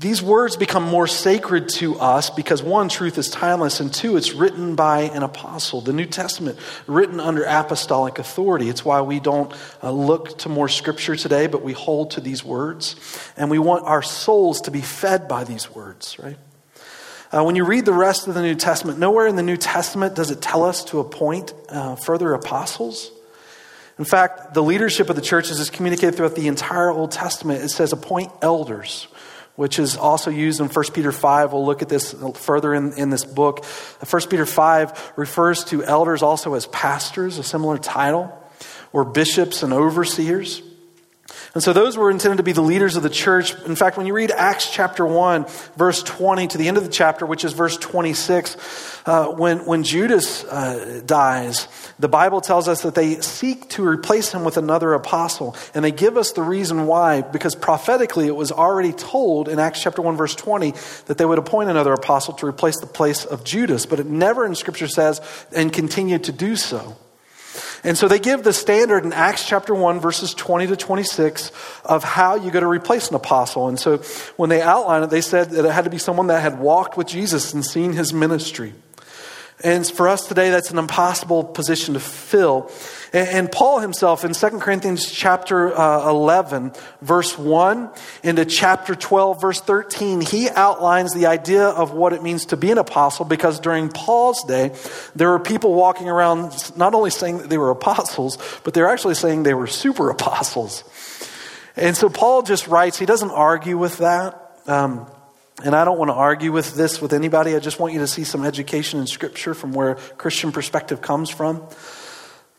these 0.00 0.22
words 0.22 0.56
become 0.56 0.82
more 0.82 1.06
sacred 1.06 1.68
to 1.68 1.98
us 2.00 2.30
because 2.30 2.62
one, 2.62 2.88
truth 2.88 3.18
is 3.18 3.28
timeless, 3.28 3.80
and 3.80 3.92
two, 3.92 4.16
it's 4.16 4.32
written 4.32 4.74
by 4.74 5.02
an 5.02 5.22
apostle. 5.22 5.82
The 5.82 5.92
New 5.92 6.06
Testament, 6.06 6.58
written 6.86 7.20
under 7.20 7.44
apostolic 7.44 8.18
authority. 8.18 8.70
It's 8.70 8.82
why 8.82 9.02
we 9.02 9.20
don't 9.20 9.52
uh, 9.82 9.90
look 9.90 10.38
to 10.38 10.48
more 10.48 10.70
scripture 10.70 11.16
today, 11.16 11.48
but 11.48 11.62
we 11.62 11.74
hold 11.74 12.12
to 12.12 12.22
these 12.22 12.42
words. 12.42 12.96
And 13.36 13.50
we 13.50 13.58
want 13.58 13.84
our 13.84 14.00
souls 14.00 14.62
to 14.62 14.70
be 14.70 14.80
fed 14.80 15.28
by 15.28 15.44
these 15.44 15.70
words, 15.70 16.18
right? 16.18 16.38
Uh, 17.30 17.44
when 17.44 17.54
you 17.54 17.66
read 17.66 17.84
the 17.84 17.92
rest 17.92 18.26
of 18.26 18.32
the 18.32 18.40
New 18.40 18.54
Testament, 18.54 18.98
nowhere 18.98 19.26
in 19.26 19.36
the 19.36 19.42
New 19.42 19.58
Testament 19.58 20.14
does 20.14 20.30
it 20.30 20.40
tell 20.40 20.64
us 20.64 20.82
to 20.84 21.00
appoint 21.00 21.52
uh, 21.68 21.96
further 21.96 22.32
apostles. 22.32 23.10
In 23.98 24.06
fact, 24.06 24.54
the 24.54 24.62
leadership 24.62 25.10
of 25.10 25.16
the 25.16 25.22
churches 25.22 25.60
is 25.60 25.68
communicated 25.68 26.14
throughout 26.14 26.36
the 26.36 26.48
entire 26.48 26.88
Old 26.88 27.12
Testament. 27.12 27.62
It 27.62 27.68
says 27.68 27.92
appoint 27.92 28.32
elders 28.40 29.06
which 29.60 29.78
is 29.78 29.94
also 29.94 30.30
used 30.30 30.58
in 30.58 30.68
1 30.68 30.84
Peter 30.94 31.12
5. 31.12 31.52
We'll 31.52 31.66
look 31.66 31.82
at 31.82 31.90
this 31.90 32.14
further 32.32 32.72
in, 32.72 32.94
in 32.94 33.10
this 33.10 33.26
book. 33.26 33.62
1 34.08 34.22
Peter 34.30 34.46
5 34.46 35.12
refers 35.16 35.64
to 35.64 35.84
elders 35.84 36.22
also 36.22 36.54
as 36.54 36.66
pastors, 36.68 37.36
a 37.36 37.42
similar 37.42 37.76
title, 37.76 38.32
or 38.94 39.04
bishops 39.04 39.62
and 39.62 39.74
overseers. 39.74 40.62
And 41.52 41.62
so 41.62 41.72
those 41.72 41.96
were 41.96 42.12
intended 42.12 42.36
to 42.36 42.44
be 42.44 42.52
the 42.52 42.60
leaders 42.60 42.94
of 42.94 43.02
the 43.02 43.10
church. 43.10 43.60
In 43.64 43.74
fact, 43.74 43.96
when 43.96 44.06
you 44.06 44.14
read 44.14 44.30
Acts 44.30 44.70
chapter 44.70 45.04
1, 45.04 45.46
verse 45.76 46.00
20 46.04 46.46
to 46.48 46.58
the 46.58 46.68
end 46.68 46.76
of 46.76 46.84
the 46.84 46.90
chapter, 46.90 47.26
which 47.26 47.44
is 47.44 47.54
verse 47.54 47.76
26, 47.76 48.56
uh, 49.04 49.26
when, 49.32 49.66
when 49.66 49.82
Judas 49.82 50.44
uh, 50.44 51.02
dies, 51.04 51.66
the 51.98 52.08
Bible 52.08 52.40
tells 52.40 52.68
us 52.68 52.82
that 52.82 52.94
they 52.94 53.20
seek 53.20 53.68
to 53.70 53.84
replace 53.84 54.32
him 54.32 54.44
with 54.44 54.58
another 54.58 54.92
apostle. 54.92 55.56
And 55.74 55.84
they 55.84 55.90
give 55.90 56.16
us 56.16 56.32
the 56.32 56.42
reason 56.42 56.86
why, 56.86 57.22
because 57.22 57.56
prophetically 57.56 58.28
it 58.28 58.36
was 58.36 58.52
already 58.52 58.92
told 58.92 59.48
in 59.48 59.58
Acts 59.58 59.82
chapter 59.82 60.02
1, 60.02 60.16
verse 60.16 60.36
20, 60.36 60.72
that 61.06 61.18
they 61.18 61.24
would 61.24 61.38
appoint 61.38 61.68
another 61.68 61.92
apostle 61.92 62.34
to 62.34 62.46
replace 62.46 62.78
the 62.78 62.86
place 62.86 63.24
of 63.24 63.42
Judas. 63.42 63.86
But 63.86 63.98
it 63.98 64.06
never 64.06 64.46
in 64.46 64.54
Scripture 64.54 64.88
says, 64.88 65.20
and 65.50 65.72
continued 65.72 66.24
to 66.24 66.32
do 66.32 66.54
so. 66.54 66.96
And 67.82 67.96
so 67.96 68.08
they 68.08 68.18
give 68.18 68.42
the 68.42 68.52
standard 68.52 69.04
in 69.04 69.12
Acts 69.12 69.46
chapter 69.46 69.74
1, 69.74 70.00
verses 70.00 70.34
20 70.34 70.66
to 70.66 70.76
26, 70.76 71.50
of 71.84 72.04
how 72.04 72.34
you 72.34 72.50
go 72.50 72.60
to 72.60 72.66
replace 72.66 73.08
an 73.08 73.14
apostle. 73.14 73.68
And 73.68 73.78
so 73.78 73.98
when 74.36 74.50
they 74.50 74.60
outlined 74.60 75.04
it, 75.04 75.10
they 75.10 75.22
said 75.22 75.50
that 75.50 75.64
it 75.64 75.72
had 75.72 75.84
to 75.84 75.90
be 75.90 75.98
someone 75.98 76.26
that 76.26 76.42
had 76.42 76.58
walked 76.58 76.96
with 76.96 77.06
Jesus 77.06 77.54
and 77.54 77.64
seen 77.64 77.94
his 77.94 78.12
ministry. 78.12 78.74
And 79.62 79.86
for 79.86 80.08
us 80.08 80.26
today, 80.26 80.50
that's 80.50 80.70
an 80.70 80.78
impossible 80.78 81.44
position 81.44 81.94
to 81.94 82.00
fill. 82.00 82.70
And 83.12 83.50
Paul 83.50 83.80
himself 83.80 84.24
in 84.24 84.34
2 84.34 84.48
Corinthians 84.60 85.10
chapter 85.10 85.76
uh, 85.76 86.08
11, 86.08 86.72
verse 87.02 87.36
1, 87.36 87.90
into 88.22 88.44
chapter 88.44 88.94
12, 88.94 89.40
verse 89.40 89.60
13, 89.60 90.20
he 90.20 90.48
outlines 90.48 91.12
the 91.12 91.26
idea 91.26 91.64
of 91.64 91.90
what 91.92 92.12
it 92.12 92.22
means 92.22 92.46
to 92.46 92.56
be 92.56 92.70
an 92.70 92.78
apostle 92.78 93.24
because 93.24 93.58
during 93.58 93.88
Paul's 93.88 94.44
day, 94.44 94.76
there 95.16 95.28
were 95.30 95.40
people 95.40 95.74
walking 95.74 96.08
around 96.08 96.52
not 96.76 96.94
only 96.94 97.10
saying 97.10 97.38
that 97.38 97.50
they 97.50 97.58
were 97.58 97.70
apostles, 97.70 98.38
but 98.62 98.74
they're 98.74 98.88
actually 98.88 99.14
saying 99.14 99.42
they 99.42 99.54
were 99.54 99.66
super 99.66 100.08
apostles. 100.10 100.84
And 101.76 101.96
so 101.96 102.08
Paul 102.08 102.42
just 102.42 102.68
writes, 102.68 102.96
he 102.96 103.06
doesn't 103.06 103.30
argue 103.30 103.76
with 103.76 103.98
that. 103.98 104.52
Um, 104.68 105.06
and 105.64 105.74
I 105.74 105.84
don't 105.84 105.98
want 105.98 106.10
to 106.10 106.14
argue 106.14 106.52
with 106.52 106.74
this 106.74 107.02
with 107.02 107.12
anybody. 107.12 107.56
I 107.56 107.58
just 107.58 107.80
want 107.80 107.92
you 107.92 108.00
to 108.00 108.06
see 108.06 108.22
some 108.22 108.44
education 108.44 109.00
in 109.00 109.06
Scripture 109.06 109.52
from 109.52 109.72
where 109.72 109.96
Christian 110.16 110.52
perspective 110.52 111.02
comes 111.02 111.28
from. 111.28 111.66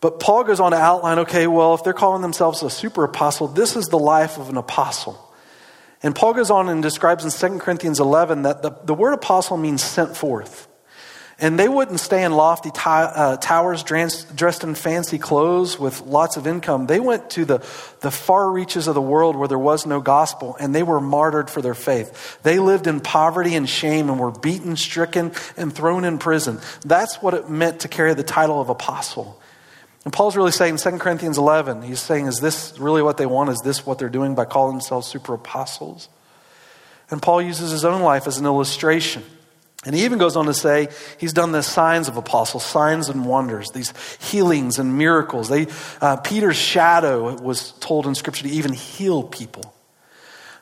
But 0.02 0.20
Paul 0.20 0.44
goes 0.44 0.60
on 0.60 0.72
to 0.72 0.78
outline 0.78 1.20
okay, 1.20 1.48
well, 1.48 1.76
if 1.76 1.84
they're 1.84 1.94
calling 1.94 2.24
themselves 2.24 2.64
a 2.64 2.70
super 2.70 3.04
apostle, 3.04 3.48
this 3.48 3.76
is 3.76 3.88
the 3.88 4.00
life 4.00 4.38
of 4.38 4.50
an 4.50 4.58
apostle. 4.58 5.32
And 6.04 6.16
Paul 6.16 6.34
goes 6.34 6.50
on 6.50 6.68
and 6.68 6.82
describes 6.82 7.24
in 7.24 7.52
2 7.52 7.60
Corinthians 7.60 8.00
11 8.00 8.42
that 8.42 8.64
the, 8.64 8.72
the 8.84 8.96
word 8.96 9.14
apostle 9.14 9.58
means 9.58 9.84
sent 9.84 10.18
forth. 10.18 10.68
And 11.40 11.58
they 11.58 11.68
wouldn't 11.68 12.00
stay 12.00 12.24
in 12.24 12.34
lofty 12.34 12.70
t- 12.70 12.80
uh, 12.86 13.38
towers 13.38 13.84
dressed 13.84 14.64
in 14.64 14.76
fancy 14.76 15.18
clothes 15.18 15.80
with 15.80 16.02
lots 16.02 16.38
of 16.38 16.46
income. 16.46 16.86
They 16.86 17.00
went 17.00 17.32
to 17.32 17.46
the, 17.46 17.58
the 18.02 18.12
far 18.12 18.52
reaches 18.52 18.88
of 18.88 18.94
the 18.94 19.02
world 19.02 19.36
where 19.36 19.48
there 19.48 19.58
was 19.58 19.88
no 19.88 20.02
gospel, 20.02 20.56
and 20.60 20.74
they 20.74 20.84
were 20.84 21.02
martyred 21.02 21.50
for 21.50 21.64
their 21.64 21.74
faith. 21.74 22.40
They 22.44 22.60
lived 22.60 22.86
in 22.86 23.00
poverty 23.00 23.56
and 23.56 23.68
shame 23.68 24.10
and 24.10 24.20
were 24.20 24.30
beaten, 24.30 24.76
stricken, 24.76 25.32
and 25.58 25.74
thrown 25.74 26.06
in 26.06 26.20
prison. 26.20 26.60
That's 26.86 27.16
what 27.24 27.34
it 27.34 27.50
meant 27.50 27.82
to 27.82 27.88
carry 27.88 28.14
the 28.14 28.24
title 28.24 28.62
of 28.62 28.70
apostle. 28.70 29.41
And 30.04 30.12
Paul's 30.12 30.36
really 30.36 30.52
saying 30.52 30.76
in 30.76 30.80
2 30.80 30.98
Corinthians 30.98 31.38
11, 31.38 31.84
he's 31.84 32.00
saying, 32.00 32.26
is 32.26 32.40
this 32.40 32.78
really 32.80 33.04
what 33.04 33.18
they 33.18 33.28
want? 33.28 33.52
Is 33.52 33.62
this 33.64 33.86
what 33.86 34.00
they're 34.00 34.10
doing 34.10 34.34
by 34.34 34.46
calling 34.46 34.74
themselves 34.74 35.08
super 35.08 35.36
apostles? 35.36 36.10
And 37.12 37.22
Paul 37.22 37.42
uses 37.42 37.72
his 37.72 37.86
own 37.86 38.02
life 38.02 38.26
as 38.26 38.38
an 38.38 38.46
illustration. 38.46 39.24
And 39.86 39.96
he 39.96 40.06
even 40.06 40.20
goes 40.20 40.36
on 40.36 40.46
to 40.46 40.54
say 40.54 40.90
he's 41.20 41.34
done 41.34 41.52
the 41.52 41.64
signs 41.64 42.08
of 42.08 42.16
apostles, 42.16 42.64
signs 42.64 43.10
and 43.10 43.26
wonders, 43.26 43.70
these 43.72 43.94
healings 44.20 44.80
and 44.80 44.98
miracles. 44.98 45.50
They, 45.50 45.68
uh, 46.00 46.18
Peter's 46.18 46.56
shadow 46.56 47.36
was 47.42 47.72
told 47.74 48.06
in 48.06 48.14
Scripture 48.16 48.44
to 48.44 48.50
even 48.50 48.74
heal 48.74 49.24
people. 49.24 49.74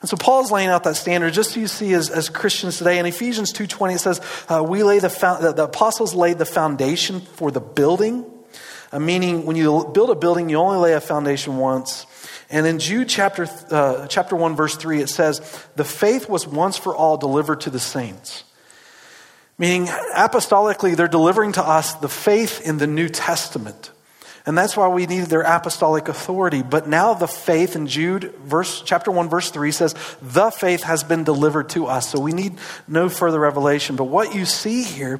And 0.01 0.10
so 0.10 0.15
Paul's 0.15 0.51
laying 0.51 0.69
out 0.69 0.86
that 0.86 0.96
standard 0.96 1.34
just 1.34 1.51
so 1.51 1.60
you 1.60 1.67
see 1.67 1.93
as, 1.93 2.10
as 2.10 2.29
Christians 2.29 2.77
today. 2.77 3.00
In 3.00 3.05
Ephesians 3.05 3.51
2.20 3.51 3.96
it 3.96 4.00
says, 4.00 4.22
uh, 4.48 4.63
we 4.63 4.84
lay 4.84 5.00
the, 5.00 5.10
the, 5.41 5.53
the 5.53 5.63
apostles 5.65 6.13
laid 6.13 6.38
the 6.38 6.46
foundation 6.46 7.19
for 7.19 7.51
the 7.51 7.60
building. 7.60 8.25
Meaning 8.98 9.46
when 9.46 9.55
you 9.55 9.89
build 9.93 10.10
a 10.10 10.15
building, 10.15 10.50
you 10.50 10.58
only 10.58 10.77
lay 10.77 10.93
a 10.93 11.01
foundation 11.01 11.58
once. 11.58 12.08
And 12.50 12.65
in 12.65 12.79
Jude 12.79 13.08
chapter, 13.08 13.48
uh, 13.69 14.08
chapter 14.08 14.36
1 14.36 14.55
verse 14.55 14.75
3 14.75 15.01
it 15.01 15.10
says, 15.10 15.39
the 15.75 15.84
faith 15.84 16.27
was 16.27 16.48
once 16.48 16.77
for 16.77 16.96
all 16.96 17.17
delivered 17.17 17.62
to 17.62 17.69
the 17.69 17.79
saints. 17.79 18.43
Meaning, 19.60 19.88
apostolically, 19.88 20.96
they're 20.96 21.10
delivering 21.10 21.51
to 21.53 21.62
us 21.62 21.93
the 21.96 22.08
faith 22.08 22.62
in 22.65 22.77
the 22.77 22.88
New 22.88 23.10
Testament. 23.10 23.91
And 24.46 24.58
that's 24.58 24.75
why 24.77 24.88
we 24.88 25.05
needed 25.05 25.29
their 25.29 25.41
apostolic 25.41 26.08
authority. 26.08 26.63
But 26.63 26.88
now 26.88 27.13
the 27.13 27.27
faith 27.27 27.75
in 27.75 27.88
Jude, 27.88 28.34
verse, 28.43 28.81
chapter 28.81 29.12
1, 29.12 29.29
verse 29.29 29.51
3 29.51 29.72
says, 29.72 29.96
the 30.22 30.50
faith 30.50 30.84
has 30.84 31.03
been 31.03 31.24
delivered 31.24 31.69
to 31.69 31.88
us. 31.88 32.10
So 32.10 32.19
we 32.19 32.31
need 32.31 32.58
no 32.88 33.10
further 33.10 33.39
revelation. 33.39 33.96
But 33.96 34.05
what 34.05 34.34
you 34.34 34.46
see 34.46 34.84
here 34.84 35.19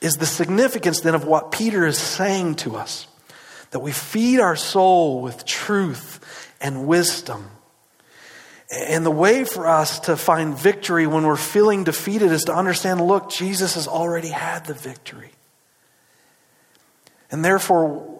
is 0.00 0.14
the 0.14 0.26
significance 0.26 1.00
then 1.00 1.14
of 1.14 1.24
what 1.24 1.52
Peter 1.52 1.86
is 1.86 1.98
saying 1.98 2.56
to 2.56 2.76
us 2.76 3.06
that 3.72 3.80
we 3.80 3.90
feed 3.90 4.38
our 4.38 4.56
soul 4.56 5.22
with 5.22 5.44
truth 5.44 6.54
and 6.60 6.86
wisdom. 6.86 7.50
And 8.70 9.04
the 9.04 9.10
way 9.10 9.44
for 9.44 9.66
us 9.66 10.00
to 10.00 10.16
find 10.16 10.56
victory 10.56 11.06
when 11.06 11.24
we're 11.26 11.36
feeling 11.36 11.84
defeated 11.84 12.32
is 12.32 12.44
to 12.44 12.54
understand 12.54 13.00
look, 13.00 13.30
Jesus 13.30 13.74
has 13.74 13.86
already 13.86 14.28
had 14.28 14.64
the 14.64 14.74
victory. 14.74 15.30
And 17.30 17.44
therefore, 17.44 18.11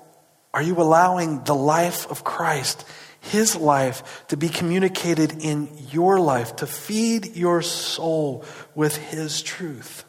are 0.54 0.62
you 0.62 0.75
allowing 0.76 1.44
the 1.44 1.54
life 1.54 2.11
of 2.11 2.25
Christ, 2.25 2.85
his 3.21 3.56
life, 3.56 4.25
to 4.28 4.37
be 4.37 4.49
communicated 4.49 5.42
in 5.42 5.68
your 5.90 6.21
life, 6.21 6.56
to 6.56 6.66
feed 6.66 7.37
your 7.37 7.62
soul 7.62 8.44
with 8.75 8.97
his 8.97 9.42
truth? 9.42 10.04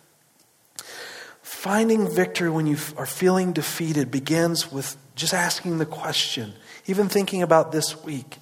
Finding 1.42 2.14
victory 2.14 2.50
when 2.50 2.68
you 2.68 2.78
are 2.98 3.06
feeling 3.06 3.54
defeated 3.54 4.12
begins 4.12 4.72
with 4.72 4.98
just 5.16 5.34
asking 5.34 5.78
the 5.78 5.86
question, 5.86 6.54
even 6.88 7.08
thinking 7.08 7.42
about 7.42 7.72
this 7.72 8.04
week 8.04 8.38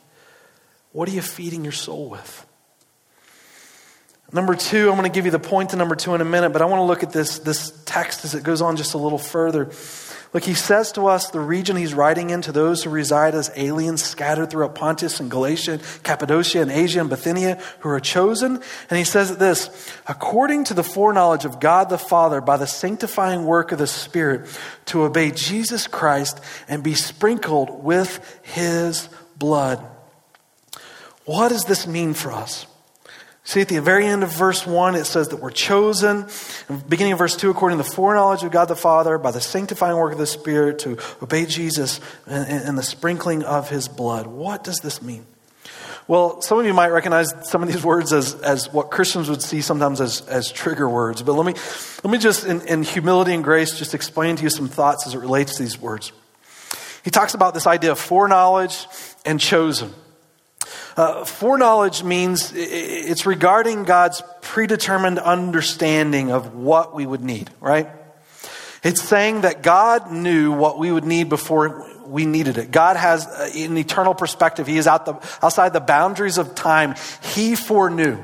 what 0.92 1.08
are 1.08 1.12
you 1.12 1.22
feeding 1.22 1.64
your 1.64 1.72
soul 1.72 2.10
with? 2.10 2.46
Number 4.34 4.56
two, 4.56 4.90
I'm 4.90 4.98
going 4.98 5.10
to 5.10 5.14
give 5.14 5.26
you 5.26 5.32
the 5.32 5.40
point 5.40 5.72
to 5.72 5.76
number 5.76 5.96
two 5.96 6.16
in 6.16 6.22
a 6.22 6.26
minute, 6.26 6.52
but 6.52 6.62
I 6.62 6.66
want 6.66 6.80
to 6.80 6.84
look 6.84 7.04
at 7.04 7.12
this, 7.12 7.40
this 7.40 7.72
text 7.86 8.24
as 8.24 8.34
it 8.34 8.44
goes 8.44 8.62
on 8.62 8.78
just 8.78 8.94
a 8.94 8.98
little 8.98 9.18
further. 9.18 9.72
Look, 10.34 10.46
he 10.46 10.54
says 10.54 10.94
to 10.94 11.08
us 11.08 11.30
the 11.30 11.42
region 11.42 11.76
he's 11.76 11.94
writing 11.94 12.30
in 12.30 12.42
to 12.44 12.54
those 12.54 12.84
who 12.84 12.90
reside 12.90 13.36
as 13.36 13.52
aliens 13.58 14.02
scattered 14.02 14.50
throughout 14.50 14.76
Pontus 14.76 15.20
and 15.20 15.30
Galatia, 15.30 15.80
Cappadocia 16.04 16.62
and 16.62 16.72
Asia 16.72 17.02
and 17.02 17.10
Bithynia 17.10 17.60
who 17.80 17.90
are 17.90 18.00
chosen. 18.00 18.62
And 18.90 18.98
he 18.98 19.04
says 19.04 19.36
this 19.38 19.70
according 20.08 20.64
to 20.66 20.74
the 20.74 20.86
foreknowledge 20.86 21.44
of 21.44 21.60
God 21.60 21.90
the 21.90 21.98
Father 21.98 22.40
by 22.40 22.56
the 22.56 22.66
sanctifying 22.66 23.44
work 23.44 23.74
of 23.74 23.80
the 23.80 23.88
Spirit 23.88 24.48
to 24.86 25.04
obey 25.04 25.32
Jesus 25.32 25.86
Christ 25.86 26.40
and 26.70 26.82
be 26.82 26.96
sprinkled 26.96 27.84
with 27.84 28.40
his 28.42 29.10
blood. 29.38 29.86
What 31.26 31.50
does 31.50 31.66
this 31.66 31.86
mean 31.86 32.14
for 32.14 32.32
us? 32.32 32.66
See, 33.52 33.60
at 33.60 33.68
the 33.68 33.82
very 33.82 34.06
end 34.06 34.24
of 34.24 34.32
verse 34.32 34.66
1, 34.66 34.96
it 34.96 35.04
says 35.04 35.28
that 35.28 35.42
we're 35.42 35.52
chosen. 35.52 36.26
beginning 36.88 37.12
of 37.12 37.20
verse 37.20 37.36
2, 37.36 37.50
according 37.50 37.80
to 37.80 37.84
the 37.84 37.92
foreknowledge 37.92 38.44
of 38.44 38.52
God 38.54 38.70
the 38.70 38.78
Father, 38.78 39.18
by 39.18 39.32
the 39.32 39.42
sanctifying 39.42 39.98
work 39.98 40.14
of 40.14 40.18
the 40.18 40.26
Spirit, 40.26 40.80
to 40.80 40.98
obey 41.22 41.46
Jesus 41.46 42.00
and, 42.26 42.64
and 42.64 42.78
the 42.78 42.82
sprinkling 42.82 43.44
of 43.44 43.70
his 43.70 43.90
blood. 43.90 44.26
What 44.26 44.64
does 44.64 44.78
this 44.78 45.02
mean? 45.02 45.26
Well, 46.08 46.42
some 46.42 46.60
of 46.60 46.66
you 46.66 46.74
might 46.74 46.92
recognize 46.92 47.34
some 47.42 47.62
of 47.62 47.68
these 47.68 47.84
words 47.84 48.14
as, 48.14 48.36
as 48.36 48.72
what 48.72 48.90
Christians 48.90 49.30
would 49.30 49.42
see 49.42 49.60
sometimes 49.60 50.00
as, 50.00 50.22
as 50.30 50.50
trigger 50.50 50.88
words. 50.88 51.22
But 51.22 51.34
let 51.34 51.46
me, 51.46 51.54
let 52.06 52.10
me 52.10 52.20
just, 52.20 52.46
in, 52.46 52.62
in 52.62 52.84
humility 52.84 53.34
and 53.34 53.44
grace, 53.44 53.78
just 53.78 53.94
explain 53.94 54.38
to 54.38 54.44
you 54.44 54.50
some 54.50 54.70
thoughts 54.70 55.06
as 55.08 55.14
it 55.14 55.20
relates 55.20 55.58
to 55.58 55.64
these 55.64 55.78
words. 55.78 56.14
He 57.04 57.10
talks 57.10 57.34
about 57.34 57.54
this 57.54 57.68
idea 57.68 57.92
of 57.92 58.00
foreknowledge 58.00 58.88
and 59.26 59.42
chosen. 59.42 59.94
Uh, 60.98 61.24
foreknowledge 61.24 62.04
means 62.04 62.52
it's 62.56 63.26
regarding 63.26 63.84
God's 63.84 64.22
predetermined 64.42 65.20
understanding 65.20 66.32
of 66.32 66.54
what 66.54 66.94
we 66.94 67.06
would 67.06 67.22
need, 67.22 67.50
right? 67.60 67.90
It's 68.84 69.02
saying 69.02 69.42
that 69.42 69.62
God 69.62 70.12
knew 70.12 70.52
what 70.52 70.80
we 70.80 70.92
would 70.92 71.06
need 71.06 71.30
before 71.30 71.88
we 72.06 72.26
needed 72.26 72.58
it. 72.58 72.72
God 72.72 72.98
has 72.98 73.26
an 73.56 73.78
eternal 73.78 74.16
perspective. 74.16 74.68
He 74.68 74.78
is 74.78 74.88
out 74.88 75.06
the, 75.06 75.14
outside 75.42 75.74
the 75.74 75.80
boundaries 75.80 76.38
of 76.38 76.56
time. 76.56 76.96
He 77.22 77.56
foreknew. 77.56 78.24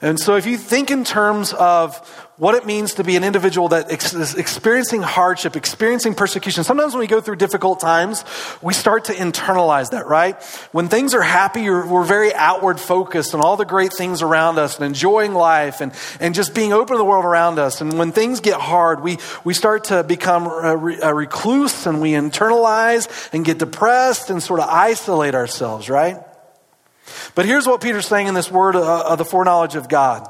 And 0.00 0.18
so 0.18 0.36
if 0.36 0.46
you 0.46 0.56
think 0.56 0.90
in 0.90 1.04
terms 1.04 1.52
of 1.52 2.27
what 2.38 2.54
it 2.54 2.64
means 2.64 2.94
to 2.94 3.04
be 3.04 3.16
an 3.16 3.24
individual 3.24 3.68
that 3.68 3.90
is 3.90 4.34
experiencing 4.36 5.02
hardship, 5.02 5.56
experiencing 5.56 6.14
persecution. 6.14 6.62
Sometimes 6.62 6.92
when 6.92 7.00
we 7.00 7.08
go 7.08 7.20
through 7.20 7.34
difficult 7.34 7.80
times, 7.80 8.24
we 8.62 8.72
start 8.72 9.06
to 9.06 9.12
internalize 9.12 9.90
that, 9.90 10.06
right? 10.06 10.40
When 10.70 10.88
things 10.88 11.14
are 11.14 11.22
happy, 11.22 11.68
we're 11.68 12.04
very 12.04 12.32
outward 12.32 12.78
focused 12.78 13.34
on 13.34 13.40
all 13.40 13.56
the 13.56 13.64
great 13.64 13.92
things 13.92 14.22
around 14.22 14.58
us 14.58 14.76
and 14.76 14.86
enjoying 14.86 15.34
life 15.34 15.80
and, 15.80 15.92
and 16.20 16.32
just 16.32 16.54
being 16.54 16.72
open 16.72 16.94
to 16.94 16.98
the 16.98 17.04
world 17.04 17.24
around 17.24 17.58
us. 17.58 17.80
And 17.80 17.98
when 17.98 18.12
things 18.12 18.38
get 18.38 18.60
hard, 18.60 19.02
we, 19.02 19.18
we 19.42 19.52
start 19.52 19.84
to 19.84 20.04
become 20.04 20.46
a, 20.46 21.12
recluse 21.12 21.86
and 21.86 22.00
we 22.00 22.12
internalize 22.12 23.28
and 23.32 23.44
get 23.44 23.58
depressed 23.58 24.30
and 24.30 24.40
sort 24.40 24.60
of 24.60 24.68
isolate 24.68 25.34
ourselves, 25.34 25.90
right? 25.90 26.18
But 27.34 27.46
here's 27.46 27.66
what 27.66 27.80
Peter's 27.80 28.06
saying 28.06 28.28
in 28.28 28.34
this 28.34 28.48
word 28.48 28.76
uh, 28.76 29.06
of 29.08 29.18
the 29.18 29.24
foreknowledge 29.24 29.74
of 29.74 29.88
God 29.88 30.28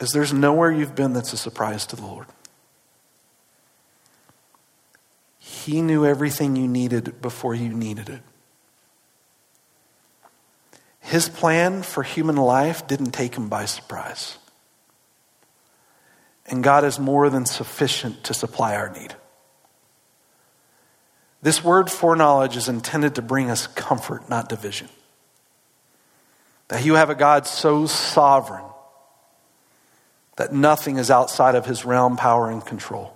is 0.00 0.10
there's 0.12 0.32
nowhere 0.32 0.70
you've 0.70 0.94
been 0.94 1.12
that's 1.12 1.32
a 1.32 1.36
surprise 1.36 1.86
to 1.86 1.96
the 1.96 2.06
Lord. 2.06 2.26
He 5.38 5.82
knew 5.82 6.06
everything 6.06 6.56
you 6.56 6.68
needed 6.68 7.20
before 7.20 7.54
you 7.54 7.68
needed 7.68 8.08
it. 8.08 8.22
His 11.00 11.28
plan 11.28 11.82
for 11.82 12.02
human 12.02 12.36
life 12.36 12.86
didn't 12.86 13.12
take 13.12 13.34
him 13.34 13.48
by 13.48 13.64
surprise. 13.64 14.38
And 16.46 16.62
God 16.62 16.84
is 16.84 16.98
more 16.98 17.28
than 17.30 17.44
sufficient 17.46 18.24
to 18.24 18.34
supply 18.34 18.76
our 18.76 18.90
need. 18.90 19.14
This 21.42 21.62
word 21.62 21.90
foreknowledge 21.90 22.56
is 22.56 22.68
intended 22.68 23.14
to 23.14 23.22
bring 23.22 23.50
us 23.50 23.66
comfort, 23.66 24.28
not 24.28 24.48
division. 24.48 24.88
That 26.68 26.84
you 26.84 26.94
have 26.94 27.10
a 27.10 27.14
God 27.14 27.46
so 27.46 27.86
sovereign 27.86 28.67
that 30.38 30.52
nothing 30.52 30.98
is 30.98 31.10
outside 31.10 31.56
of 31.56 31.66
his 31.66 31.84
realm, 31.84 32.16
power, 32.16 32.48
and 32.48 32.64
control. 32.64 33.12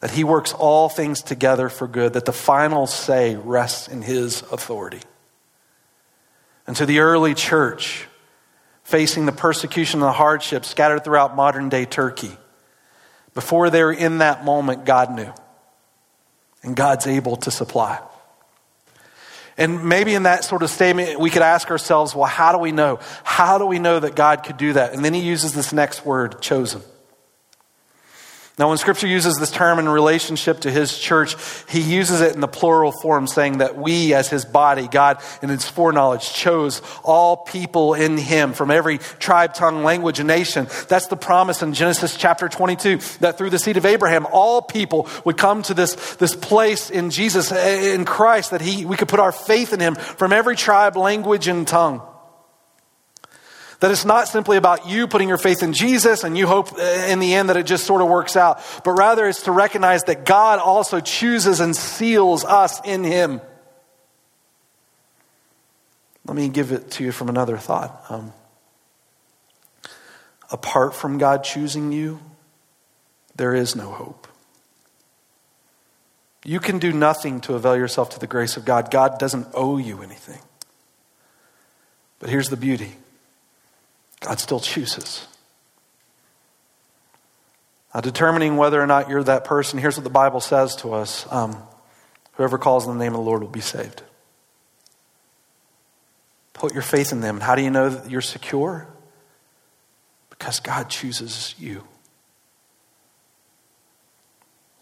That 0.00 0.10
he 0.10 0.24
works 0.24 0.52
all 0.52 0.90
things 0.90 1.22
together 1.22 1.70
for 1.70 1.88
good, 1.88 2.12
that 2.12 2.26
the 2.26 2.34
final 2.34 2.86
say 2.86 3.34
rests 3.34 3.88
in 3.88 4.02
his 4.02 4.42
authority. 4.52 5.00
And 6.66 6.76
to 6.76 6.84
the 6.84 6.98
early 6.98 7.32
church, 7.32 8.06
facing 8.84 9.24
the 9.24 9.32
persecution 9.32 10.00
and 10.00 10.08
the 10.08 10.12
hardship 10.12 10.66
scattered 10.66 11.02
throughout 11.02 11.34
modern 11.34 11.70
day 11.70 11.86
Turkey, 11.86 12.36
before 13.32 13.70
they 13.70 13.82
were 13.82 13.92
in 13.92 14.18
that 14.18 14.44
moment, 14.44 14.84
God 14.84 15.14
knew. 15.14 15.32
And 16.62 16.76
God's 16.76 17.06
able 17.06 17.36
to 17.38 17.50
supply. 17.50 18.00
And 19.58 19.84
maybe 19.84 20.14
in 20.14 20.24
that 20.24 20.44
sort 20.44 20.62
of 20.62 20.70
statement, 20.70 21.18
we 21.18 21.30
could 21.30 21.42
ask 21.42 21.70
ourselves, 21.70 22.14
well, 22.14 22.26
how 22.26 22.52
do 22.52 22.58
we 22.58 22.72
know? 22.72 22.98
How 23.24 23.58
do 23.58 23.66
we 23.66 23.78
know 23.78 23.98
that 23.98 24.14
God 24.14 24.44
could 24.44 24.58
do 24.58 24.74
that? 24.74 24.92
And 24.92 25.04
then 25.04 25.14
he 25.14 25.20
uses 25.20 25.54
this 25.54 25.72
next 25.72 26.04
word, 26.04 26.42
chosen. 26.42 26.82
Now, 28.58 28.70
when 28.70 28.78
Scripture 28.78 29.06
uses 29.06 29.36
this 29.36 29.50
term 29.50 29.78
in 29.78 29.86
relationship 29.86 30.60
to 30.60 30.70
His 30.70 30.98
church, 30.98 31.36
He 31.68 31.80
uses 31.80 32.22
it 32.22 32.34
in 32.34 32.40
the 32.40 32.48
plural 32.48 32.90
form, 32.90 33.26
saying 33.26 33.58
that 33.58 33.76
we, 33.76 34.14
as 34.14 34.30
His 34.30 34.46
body, 34.46 34.88
God, 34.88 35.22
in 35.42 35.50
His 35.50 35.68
foreknowledge, 35.68 36.32
chose 36.32 36.80
all 37.04 37.36
people 37.36 37.92
in 37.92 38.16
Him 38.16 38.54
from 38.54 38.70
every 38.70 38.96
tribe, 38.96 39.52
tongue, 39.52 39.84
language, 39.84 40.20
and 40.20 40.28
nation. 40.28 40.68
That's 40.88 41.08
the 41.08 41.18
promise 41.18 41.60
in 41.60 41.74
Genesis 41.74 42.16
chapter 42.16 42.48
22, 42.48 42.96
that 43.20 43.36
through 43.36 43.50
the 43.50 43.58
seed 43.58 43.76
of 43.76 43.84
Abraham, 43.84 44.26
all 44.32 44.62
people 44.62 45.06
would 45.26 45.36
come 45.36 45.62
to 45.64 45.74
this, 45.74 46.16
this 46.16 46.34
place 46.34 46.88
in 46.88 47.10
Jesus, 47.10 47.52
in 47.52 48.06
Christ, 48.06 48.52
that 48.52 48.62
he, 48.62 48.86
we 48.86 48.96
could 48.96 49.08
put 49.08 49.20
our 49.20 49.32
faith 49.32 49.74
in 49.74 49.80
Him 49.80 49.96
from 49.96 50.32
every 50.32 50.56
tribe, 50.56 50.96
language, 50.96 51.46
and 51.46 51.68
tongue. 51.68 52.00
That 53.80 53.90
it's 53.90 54.04
not 54.04 54.28
simply 54.28 54.56
about 54.56 54.88
you 54.88 55.06
putting 55.06 55.28
your 55.28 55.38
faith 55.38 55.62
in 55.62 55.72
Jesus 55.72 56.24
and 56.24 56.36
you 56.36 56.46
hope 56.46 56.72
uh, 56.72 56.82
in 57.08 57.18
the 57.18 57.34
end 57.34 57.50
that 57.50 57.56
it 57.56 57.66
just 57.66 57.84
sort 57.84 58.00
of 58.00 58.08
works 58.08 58.36
out, 58.36 58.60
but 58.84 58.92
rather 58.92 59.28
it's 59.28 59.42
to 59.42 59.52
recognize 59.52 60.04
that 60.04 60.24
God 60.24 60.58
also 60.58 61.00
chooses 61.00 61.60
and 61.60 61.76
seals 61.76 62.44
us 62.44 62.80
in 62.84 63.04
Him. 63.04 63.40
Let 66.26 66.36
me 66.36 66.48
give 66.48 66.72
it 66.72 66.90
to 66.92 67.04
you 67.04 67.12
from 67.12 67.28
another 67.28 67.58
thought. 67.58 68.02
Um, 68.08 68.32
apart 70.50 70.94
from 70.94 71.18
God 71.18 71.44
choosing 71.44 71.92
you, 71.92 72.20
there 73.36 73.54
is 73.54 73.76
no 73.76 73.90
hope. 73.90 74.26
You 76.44 76.60
can 76.60 76.78
do 76.78 76.92
nothing 76.92 77.40
to 77.42 77.54
avail 77.54 77.76
yourself 77.76 78.10
to 78.10 78.20
the 78.20 78.26
grace 78.26 78.56
of 78.56 78.64
God. 78.64 78.90
God 78.90 79.18
doesn't 79.18 79.48
owe 79.52 79.78
you 79.78 80.02
anything. 80.02 80.40
But 82.18 82.30
here's 82.30 82.48
the 82.48 82.56
beauty 82.56 82.94
God 84.26 84.40
still 84.40 84.58
chooses. 84.58 85.24
Now, 87.94 88.00
determining 88.00 88.56
whether 88.56 88.82
or 88.82 88.86
not 88.86 89.08
you're 89.08 89.22
that 89.22 89.44
person, 89.44 89.78
here's 89.78 89.96
what 89.96 90.02
the 90.02 90.10
Bible 90.10 90.40
says 90.40 90.74
to 90.76 90.94
us 90.94 91.30
um, 91.30 91.56
whoever 92.32 92.58
calls 92.58 92.88
on 92.88 92.98
the 92.98 93.04
name 93.04 93.12
of 93.12 93.18
the 93.18 93.24
Lord 93.24 93.42
will 93.42 93.48
be 93.48 93.60
saved. 93.60 94.02
Put 96.54 96.72
your 96.72 96.82
faith 96.82 97.12
in 97.12 97.20
them. 97.20 97.38
How 97.38 97.54
do 97.54 97.62
you 97.62 97.70
know 97.70 97.88
that 97.88 98.10
you're 98.10 98.20
secure? 98.20 98.88
Because 100.28 100.58
God 100.58 100.90
chooses 100.90 101.54
you. 101.56 101.86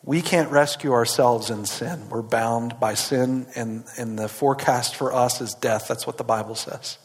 We 0.02 0.22
can't 0.22 0.50
rescue 0.50 0.92
ourselves 0.92 1.50
in 1.50 1.66
sin. 1.66 2.08
We're 2.08 2.22
bound 2.22 2.80
by 2.80 2.94
sin, 2.94 3.46
and, 3.54 3.84
and 3.98 4.18
the 4.18 4.28
forecast 4.28 4.96
for 4.96 5.12
us 5.12 5.42
is 5.42 5.52
death. 5.52 5.86
That's 5.86 6.06
what 6.06 6.16
the 6.16 6.24
Bible 6.24 6.54
says. 6.54 6.96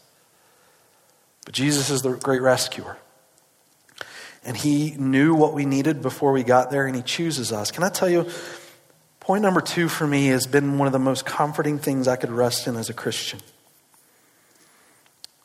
But 1.45 1.53
Jesus 1.53 1.89
is 1.89 2.01
the 2.01 2.11
great 2.11 2.41
rescuer. 2.41 2.97
And 4.43 4.55
he 4.55 4.91
knew 4.91 5.35
what 5.35 5.53
we 5.53 5.65
needed 5.65 6.01
before 6.01 6.31
we 6.31 6.43
got 6.43 6.71
there, 6.71 6.85
and 6.85 6.95
he 6.95 7.01
chooses 7.01 7.51
us. 7.51 7.71
Can 7.71 7.83
I 7.83 7.89
tell 7.89 8.09
you, 8.09 8.27
point 9.19 9.41
number 9.41 9.61
two 9.61 9.89
for 9.89 10.07
me 10.07 10.27
has 10.27 10.47
been 10.47 10.77
one 10.77 10.87
of 10.87 10.93
the 10.93 10.99
most 10.99 11.25
comforting 11.25 11.77
things 11.77 12.07
I 12.07 12.15
could 12.15 12.31
rest 12.31 12.67
in 12.67 12.75
as 12.75 12.89
a 12.89 12.93
Christian. 12.93 13.39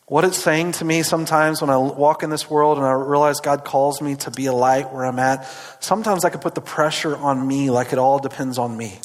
What 0.06 0.24
it's 0.24 0.36
saying 0.36 0.72
to 0.72 0.84
me 0.84 1.02
sometimes 1.02 1.62
when 1.62 1.70
I 1.70 1.78
walk 1.78 2.22
in 2.22 2.28
this 2.30 2.50
world 2.50 2.76
and 2.76 2.86
I 2.86 2.92
realize 2.92 3.40
God 3.40 3.64
calls 3.64 4.02
me 4.02 4.16
to 4.16 4.30
be 4.30 4.46
a 4.46 4.52
light 4.52 4.92
where 4.92 5.04
I'm 5.04 5.18
at, 5.18 5.46
sometimes 5.80 6.24
I 6.24 6.30
could 6.30 6.42
put 6.42 6.54
the 6.54 6.60
pressure 6.60 7.16
on 7.16 7.46
me 7.46 7.70
like 7.70 7.92
it 7.92 7.98
all 7.98 8.18
depends 8.18 8.58
on 8.58 8.76
me. 8.76 8.98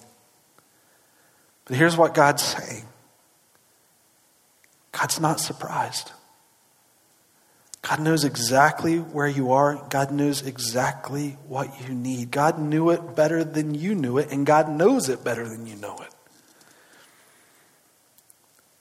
But 1.65 1.78
here's 1.78 1.95
what 1.95 2.13
God's 2.13 2.43
saying 2.43 2.86
God's 4.91 5.19
not 5.19 5.39
surprised. 5.39 6.12
God 7.82 8.02
knows 8.02 8.26
exactly 8.26 8.98
where 8.98 9.28
you 9.28 9.54
are. 9.54 9.86
God 9.89 10.12
knows 10.12 10.46
exactly 10.46 11.38
what 11.48 11.70
you 11.82 11.94
need. 11.94 12.30
God 12.30 12.60
knew 12.60 12.89
it 12.89 13.15
better 13.15 13.44
than 13.44 13.74
you 13.74 13.96
knew 13.96 14.18
it, 14.18 14.32
and 14.32 14.46
God 14.46 14.70
knows 14.70 15.08
it 15.08 15.24
better 15.24 15.48
than 15.48 15.65
you 15.65 15.76
know 15.78 15.98
it. 16.00 16.13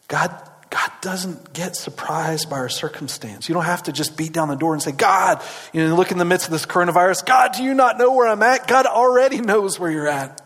God 0.09 0.31
God 0.71 0.91
doesn't 1.01 1.55
get 1.55 1.77
surprised 1.77 2.51
by 2.51 2.57
our 2.57 2.69
circumstance. 2.69 3.49
You 3.49 3.55
don't 3.55 3.65
have 3.65 3.85
to 3.85 3.93
just 3.93 4.17
beat 4.17 4.33
down 4.33 4.49
the 4.49 4.57
door 4.57 4.75
and 4.75 4.83
say, 4.83 4.93
God, 4.93 5.43
you 5.73 5.87
know, 5.87 5.95
look 5.95 6.13
in 6.13 6.19
the 6.19 6.27
midst 6.27 6.47
of 6.47 6.53
this 6.53 6.67
coronavirus. 6.67 7.25
God, 7.25 7.53
do 7.55 7.63
you 7.63 7.73
not 7.73 7.99
know 7.99 8.13
where 8.13 8.29
I'm 8.29 8.43
at? 8.43 8.67
God 8.67 8.85
already 8.85 9.41
knows 9.41 9.79
where 9.79 9.91
you're 9.91 10.09
at. 10.09 10.43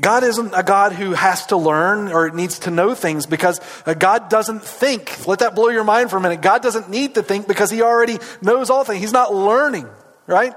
God 0.00 0.22
isn't 0.22 0.52
a 0.54 0.62
God 0.62 0.92
who 0.92 1.12
has 1.12 1.46
to 1.46 1.56
learn 1.56 2.08
or 2.08 2.30
needs 2.30 2.60
to 2.60 2.70
know 2.70 2.94
things 2.94 3.26
because 3.26 3.60
uh, 3.84 3.94
God 3.94 4.28
doesn't 4.28 4.62
think. 4.62 5.26
Let 5.26 5.40
that 5.40 5.54
blow 5.54 5.68
your 5.68 5.84
mind 5.84 6.10
for 6.10 6.16
a 6.16 6.20
minute. 6.20 6.40
God 6.40 6.62
doesn't 6.62 6.88
need 6.88 7.14
to 7.14 7.22
think 7.22 7.48
because 7.48 7.70
he 7.70 7.82
already 7.82 8.18
knows 8.40 8.70
all 8.70 8.84
things. 8.84 9.00
He's 9.00 9.12
not 9.12 9.34
learning, 9.34 9.88
right? 10.26 10.54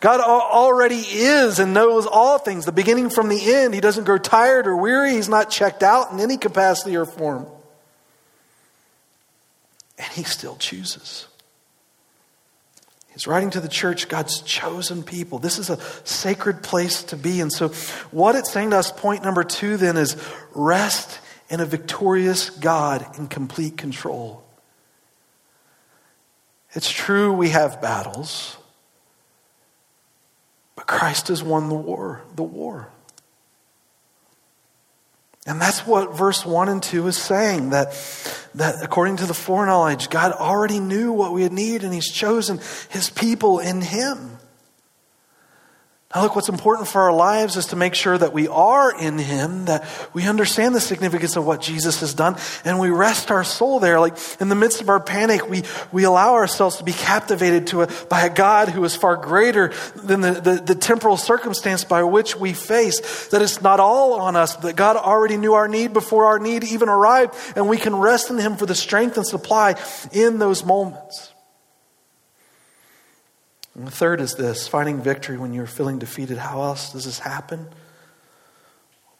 God 0.00 0.20
already 0.20 1.00
is 1.00 1.58
and 1.58 1.74
knows 1.74 2.06
all 2.06 2.38
things, 2.38 2.64
the 2.64 2.72
beginning 2.72 3.10
from 3.10 3.28
the 3.28 3.54
end. 3.54 3.74
He 3.74 3.80
doesn't 3.80 4.04
grow 4.04 4.18
tired 4.18 4.66
or 4.66 4.76
weary. 4.76 5.12
He's 5.12 5.28
not 5.28 5.50
checked 5.50 5.82
out 5.82 6.12
in 6.12 6.20
any 6.20 6.36
capacity 6.36 6.96
or 6.96 7.04
form. 7.04 7.46
And 9.98 10.08
he 10.12 10.22
still 10.22 10.56
chooses. 10.56 11.27
He's 13.18 13.26
writing 13.26 13.50
to 13.50 13.60
the 13.60 13.66
church, 13.66 14.08
God's 14.08 14.42
chosen 14.42 15.02
people. 15.02 15.40
This 15.40 15.58
is 15.58 15.70
a 15.70 15.80
sacred 16.04 16.62
place 16.62 17.02
to 17.02 17.16
be. 17.16 17.40
And 17.40 17.52
so, 17.52 17.70
what 18.12 18.36
it's 18.36 18.52
saying 18.52 18.70
to 18.70 18.78
us, 18.78 18.92
point 18.92 19.24
number 19.24 19.42
two, 19.42 19.76
then, 19.76 19.96
is 19.96 20.16
rest 20.54 21.18
in 21.50 21.58
a 21.58 21.66
victorious 21.66 22.48
God 22.48 23.04
in 23.18 23.26
complete 23.26 23.76
control. 23.76 24.44
It's 26.74 26.88
true 26.88 27.32
we 27.32 27.48
have 27.48 27.82
battles. 27.82 28.56
But 30.76 30.86
Christ 30.86 31.26
has 31.26 31.42
won 31.42 31.68
the 31.68 31.74
war, 31.74 32.22
the 32.36 32.44
war. 32.44 32.88
And 35.48 35.60
that's 35.60 35.86
what 35.86 36.14
verse 36.14 36.44
1 36.44 36.68
and 36.68 36.82
2 36.82 37.06
is 37.06 37.16
saying 37.16 37.70
that, 37.70 37.92
that 38.54 38.84
according 38.84 39.16
to 39.16 39.26
the 39.26 39.32
foreknowledge, 39.32 40.10
God 40.10 40.32
already 40.32 40.78
knew 40.78 41.10
what 41.10 41.32
we 41.32 41.42
would 41.42 41.54
need 41.54 41.84
and 41.84 41.94
He's 41.94 42.12
chosen 42.12 42.60
His 42.90 43.08
people 43.08 43.58
in 43.58 43.80
Him. 43.80 44.37
Now, 46.14 46.22
look, 46.22 46.36
what's 46.36 46.48
important 46.48 46.88
for 46.88 47.02
our 47.02 47.12
lives 47.12 47.58
is 47.58 47.66
to 47.66 47.76
make 47.76 47.94
sure 47.94 48.16
that 48.16 48.32
we 48.32 48.48
are 48.48 48.98
in 48.98 49.18
Him, 49.18 49.66
that 49.66 49.86
we 50.14 50.26
understand 50.26 50.74
the 50.74 50.80
significance 50.80 51.36
of 51.36 51.44
what 51.44 51.60
Jesus 51.60 52.00
has 52.00 52.14
done, 52.14 52.36
and 52.64 52.78
we 52.78 52.88
rest 52.88 53.30
our 53.30 53.44
soul 53.44 53.78
there. 53.78 54.00
Like 54.00 54.16
in 54.40 54.48
the 54.48 54.54
midst 54.54 54.80
of 54.80 54.88
our 54.88 55.00
panic, 55.00 55.50
we, 55.50 55.64
we 55.92 56.04
allow 56.04 56.32
ourselves 56.32 56.76
to 56.76 56.84
be 56.84 56.94
captivated 56.94 57.66
to 57.68 57.82
a, 57.82 57.88
by 58.08 58.22
a 58.22 58.30
God 58.30 58.70
who 58.70 58.82
is 58.84 58.96
far 58.96 59.16
greater 59.16 59.70
than 59.96 60.22
the, 60.22 60.32
the, 60.32 60.54
the 60.54 60.74
temporal 60.74 61.18
circumstance 61.18 61.84
by 61.84 62.02
which 62.04 62.34
we 62.34 62.54
face. 62.54 63.28
That 63.28 63.42
it's 63.42 63.60
not 63.60 63.78
all 63.78 64.14
on 64.14 64.34
us, 64.34 64.56
that 64.56 64.76
God 64.76 64.96
already 64.96 65.36
knew 65.36 65.52
our 65.52 65.68
need 65.68 65.92
before 65.92 66.24
our 66.24 66.38
need 66.38 66.64
even 66.64 66.88
arrived, 66.88 67.34
and 67.54 67.68
we 67.68 67.76
can 67.76 67.94
rest 67.94 68.30
in 68.30 68.38
Him 68.38 68.56
for 68.56 68.64
the 68.64 68.74
strength 68.74 69.18
and 69.18 69.26
supply 69.26 69.74
in 70.10 70.38
those 70.38 70.64
moments. 70.64 71.34
And 73.78 73.86
the 73.86 73.92
third 73.92 74.20
is 74.20 74.34
this 74.34 74.66
finding 74.66 75.00
victory 75.00 75.38
when 75.38 75.54
you're 75.54 75.64
feeling 75.64 76.00
defeated. 76.00 76.36
How 76.36 76.62
else 76.62 76.92
does 76.92 77.04
this 77.04 77.20
happen? 77.20 77.68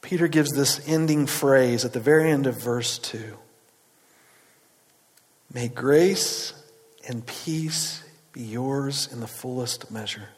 Peter 0.03 0.27
gives 0.27 0.51
this 0.51 0.87
ending 0.89 1.29
phrase 1.29 1.85
at 1.85 1.93
the 1.93 2.01
very 2.01 2.29
end 2.29 2.49
of 2.49 2.61
verse 2.61 2.99
2 2.99 3.39
May 5.55 5.69
grace 5.69 6.55
and 7.07 7.25
peace 7.25 8.03
be 8.33 8.43
yours 8.43 9.09
in 9.13 9.21
the 9.21 9.29
fullest 9.29 9.93
measure. 9.93 10.29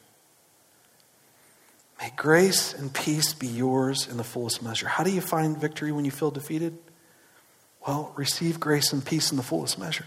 May 1.99 2.13
grace 2.15 2.75
and 2.75 2.93
peace 2.93 3.33
be 3.33 3.47
yours 3.47 4.07
in 4.07 4.19
the 4.19 4.25
fullest 4.25 4.63
measure. 4.63 4.87
How 4.87 5.03
do 5.03 5.11
you 5.11 5.23
find 5.23 5.59
victory 5.59 5.93
when 5.93 6.05
you 6.05 6.11
feel 6.11 6.31
defeated? 6.31 6.77
Well, 7.87 8.13
receive 8.17 8.61
grace 8.61 8.93
and 8.93 9.03
peace 9.03 9.31
in 9.31 9.39
the 9.39 9.43
fullest 9.43 9.79
measure. 9.79 10.07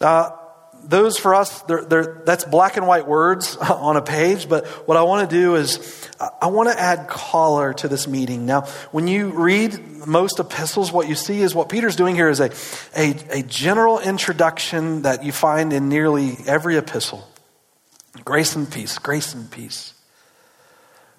Uh, 0.00 0.30
those 0.84 1.18
for 1.18 1.34
us, 1.34 1.62
they're, 1.62 1.84
they're, 1.84 2.22
that's 2.24 2.44
black 2.44 2.76
and 2.76 2.86
white 2.86 3.06
words 3.06 3.56
on 3.56 3.96
a 3.96 4.02
page, 4.02 4.48
but 4.48 4.66
what 4.86 4.96
I 4.96 5.02
want 5.02 5.28
to 5.28 5.36
do 5.36 5.56
is 5.56 6.08
I 6.40 6.46
want 6.48 6.70
to 6.70 6.80
add 6.80 7.08
color 7.08 7.74
to 7.74 7.88
this 7.88 8.08
meeting. 8.08 8.46
Now, 8.46 8.62
when 8.90 9.06
you 9.06 9.28
read 9.28 10.06
most 10.06 10.40
epistles, 10.40 10.90
what 10.90 11.08
you 11.08 11.14
see 11.14 11.40
is 11.40 11.54
what 11.54 11.68
Peter's 11.68 11.96
doing 11.96 12.14
here 12.14 12.28
is 12.28 12.40
a, 12.40 12.50
a, 12.96 13.14
a 13.30 13.42
general 13.42 14.00
introduction 14.00 15.02
that 15.02 15.24
you 15.24 15.32
find 15.32 15.72
in 15.72 15.88
nearly 15.88 16.36
every 16.46 16.76
epistle 16.76 17.26
grace 18.24 18.56
and 18.56 18.70
peace, 18.70 18.98
grace 18.98 19.34
and 19.34 19.50
peace. 19.50 19.94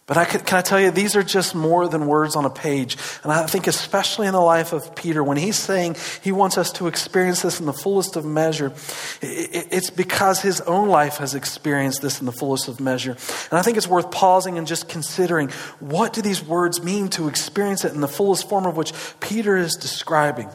But 0.10 0.18
I 0.18 0.26
can, 0.26 0.42
can, 0.42 0.58
I 0.58 0.62
tell 0.64 0.80
you, 0.80 0.90
these 0.90 1.16
are 1.16 1.22
just 1.22 1.54
more 1.54 1.88
than 1.88 2.08
words 2.08 2.36
on 2.36 2.44
a 2.44 2.50
page. 2.50 2.98
And 3.22 3.32
I 3.32 3.46
think, 3.46 3.68
especially 3.68 4.26
in 4.26 4.34
the 4.34 4.42
life 4.42 4.74
of 4.74 4.96
Peter, 4.96 5.24
when 5.24 5.38
he's 5.38 5.56
saying 5.56 5.98
he 6.24 6.32
wants 6.32 6.58
us 6.58 6.72
to 6.74 6.88
experience 6.88 7.44
this 7.44 7.60
in 7.60 7.68
the 7.68 7.74
fullest 7.74 8.16
of 8.16 8.26
measure, 8.26 8.74
it's 9.22 9.92
because 9.92 10.42
his 10.42 10.62
own 10.62 10.90
life 10.90 11.18
has 11.18 11.36
experienced 11.36 12.02
this 12.02 12.22
in 12.22 12.26
the 12.26 12.32
fullest 12.32 12.68
of 12.68 12.80
measure. 12.80 13.12
And 13.12 13.60
I 13.60 13.62
think 13.62 13.78
it's 13.78 13.88
worth 13.88 14.10
pausing 14.10 14.58
and 14.58 14.66
just 14.66 14.90
considering 14.90 15.50
what 15.80 16.12
do 16.12 16.24
these 16.24 16.44
words 16.44 16.82
mean 16.82 17.10
to 17.10 17.28
experience 17.28 17.86
it 17.86 17.94
in 17.94 18.02
the 18.02 18.08
fullest 18.08 18.50
form 18.50 18.66
of 18.66 18.76
which 18.76 18.94
Peter 19.20 19.58
is 19.58 19.76
describing. 19.76 20.50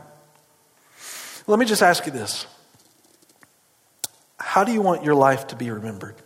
Let 1.46 1.60
me 1.60 1.64
just 1.64 1.80
ask 1.80 2.06
you 2.06 2.12
this 2.12 2.44
How 4.36 4.64
do 4.64 4.72
you 4.72 4.82
want 4.82 5.04
your 5.04 5.14
life 5.14 5.46
to 5.46 5.54
be 5.54 5.70
remembered? 5.70 6.16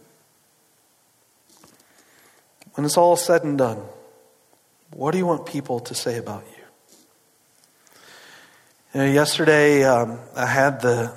When 2.78 2.84
it's 2.84 2.96
all 2.96 3.16
said 3.16 3.42
and 3.42 3.58
done, 3.58 3.82
what 4.92 5.10
do 5.10 5.18
you 5.18 5.26
want 5.26 5.46
people 5.46 5.80
to 5.80 5.96
say 5.96 6.16
about 6.16 6.44
you? 6.46 6.64
you 8.94 9.00
know, 9.00 9.12
yesterday, 9.12 9.82
um, 9.82 10.20
I 10.36 10.46
had 10.46 10.80
the, 10.80 11.12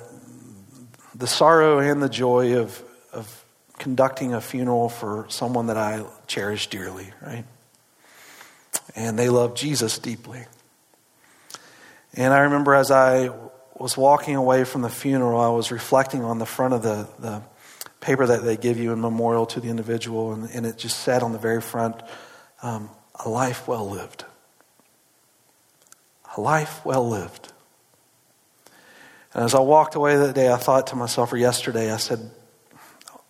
the 1.14 1.28
sorrow 1.28 1.78
and 1.78 2.02
the 2.02 2.08
joy 2.08 2.56
of, 2.58 2.82
of 3.12 3.44
conducting 3.78 4.34
a 4.34 4.40
funeral 4.40 4.88
for 4.88 5.26
someone 5.28 5.68
that 5.68 5.76
I 5.76 6.04
cherish 6.26 6.66
dearly, 6.66 7.12
right? 7.24 7.44
And 8.96 9.16
they 9.16 9.28
love 9.28 9.54
Jesus 9.54 10.00
deeply. 10.00 10.44
And 12.14 12.34
I 12.34 12.40
remember 12.40 12.74
as 12.74 12.90
I 12.90 13.30
was 13.76 13.96
walking 13.96 14.34
away 14.34 14.64
from 14.64 14.82
the 14.82 14.90
funeral, 14.90 15.40
I 15.40 15.50
was 15.50 15.70
reflecting 15.70 16.24
on 16.24 16.40
the 16.40 16.46
front 16.46 16.74
of 16.74 16.82
the, 16.82 17.08
the 17.20 17.42
paper 18.02 18.26
that 18.26 18.42
they 18.42 18.58
give 18.58 18.78
you 18.78 18.92
in 18.92 19.00
memorial 19.00 19.46
to 19.46 19.60
the 19.60 19.68
individual, 19.68 20.34
and, 20.34 20.50
and 20.50 20.66
it 20.66 20.76
just 20.76 20.98
said 20.98 21.22
on 21.22 21.32
the 21.32 21.38
very 21.38 21.62
front, 21.62 21.96
um, 22.62 22.90
a 23.24 23.28
life 23.28 23.66
well 23.66 23.88
lived. 23.88 24.24
A 26.36 26.40
life 26.40 26.84
well 26.84 27.08
lived. 27.08 27.52
And 29.32 29.44
as 29.44 29.54
I 29.54 29.60
walked 29.60 29.94
away 29.94 30.16
that 30.16 30.34
day, 30.34 30.52
I 30.52 30.56
thought 30.56 30.88
to 30.88 30.96
myself, 30.96 31.32
or 31.32 31.36
yesterday, 31.36 31.90
I 31.90 31.96
said, 31.96 32.30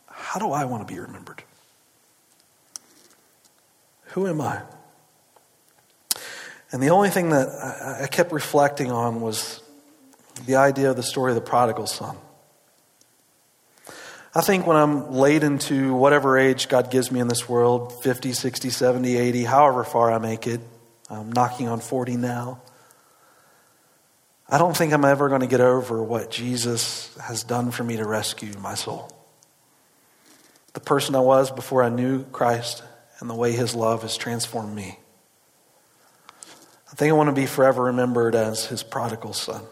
How 0.06 0.40
do 0.40 0.50
I 0.50 0.64
want 0.64 0.86
to 0.86 0.92
be 0.92 0.98
remembered? 0.98 1.44
Who 4.06 4.26
am 4.26 4.40
I? 4.40 4.62
And 6.72 6.82
the 6.82 6.90
only 6.90 7.10
thing 7.10 7.30
that 7.30 7.48
I, 7.48 8.04
I 8.04 8.06
kept 8.06 8.32
reflecting 8.32 8.90
on 8.90 9.20
was 9.20 9.62
the 10.46 10.56
idea 10.56 10.90
of 10.90 10.96
the 10.96 11.02
story 11.02 11.30
of 11.30 11.34
the 11.34 11.42
prodigal 11.42 11.86
son. 11.86 12.16
I 14.34 14.40
think 14.40 14.66
when 14.66 14.78
I'm 14.78 15.12
late 15.12 15.42
into 15.42 15.92
whatever 15.92 16.38
age 16.38 16.68
God 16.68 16.90
gives 16.90 17.12
me 17.12 17.20
in 17.20 17.28
this 17.28 17.50
world 17.50 18.02
50, 18.02 18.32
60, 18.32 18.70
70, 18.70 19.16
80, 19.16 19.44
however 19.44 19.84
far 19.84 20.10
I 20.10 20.16
make 20.18 20.46
it, 20.46 20.60
I'm 21.10 21.30
knocking 21.30 21.68
on 21.68 21.80
40 21.80 22.16
now. 22.16 22.62
I 24.48 24.56
don't 24.56 24.74
think 24.74 24.94
I'm 24.94 25.04
ever 25.04 25.28
going 25.28 25.42
to 25.42 25.46
get 25.46 25.60
over 25.60 26.02
what 26.02 26.30
Jesus 26.30 27.14
has 27.20 27.44
done 27.44 27.70
for 27.70 27.84
me 27.84 27.96
to 27.96 28.06
rescue 28.06 28.52
my 28.58 28.74
soul. 28.74 29.10
the 30.72 30.80
person 30.80 31.14
I 31.14 31.20
was 31.20 31.50
before 31.50 31.82
I 31.82 31.90
knew 31.90 32.24
Christ 32.24 32.82
and 33.20 33.28
the 33.28 33.34
way 33.34 33.52
his 33.52 33.74
love 33.74 34.00
has 34.00 34.16
transformed 34.16 34.74
me. 34.74 34.98
I 36.90 36.94
think 36.94 37.10
I 37.10 37.12
want 37.12 37.28
to 37.28 37.34
be 37.34 37.46
forever 37.46 37.84
remembered 37.84 38.34
as 38.34 38.66
his 38.66 38.82
prodigal 38.82 39.34
son. 39.34 39.62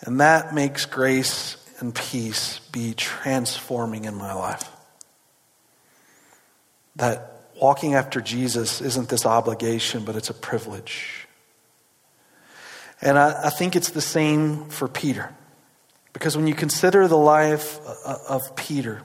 And 0.00 0.20
that 0.20 0.52
makes 0.52 0.86
grace 0.86 1.56
and 1.84 1.94
peace 1.94 2.60
be 2.72 2.94
transforming 2.94 4.06
in 4.06 4.14
my 4.14 4.32
life. 4.32 4.70
That 6.96 7.42
walking 7.60 7.94
after 7.94 8.22
Jesus 8.22 8.80
isn't 8.80 9.10
this 9.10 9.26
obligation, 9.26 10.04
but 10.04 10.16
it's 10.16 10.30
a 10.30 10.34
privilege. 10.34 11.28
And 13.02 13.18
I, 13.18 13.48
I, 13.48 13.50
think 13.50 13.76
it's 13.76 13.90
the 13.90 14.00
same 14.00 14.70
for 14.70 14.88
Peter. 14.88 15.34
Because 16.14 16.38
when 16.38 16.46
you 16.46 16.54
consider 16.54 17.06
the 17.06 17.18
life 17.18 17.78
uh, 17.86 17.94
uh, 18.06 18.18
of 18.30 18.56
Peter, 18.56 19.02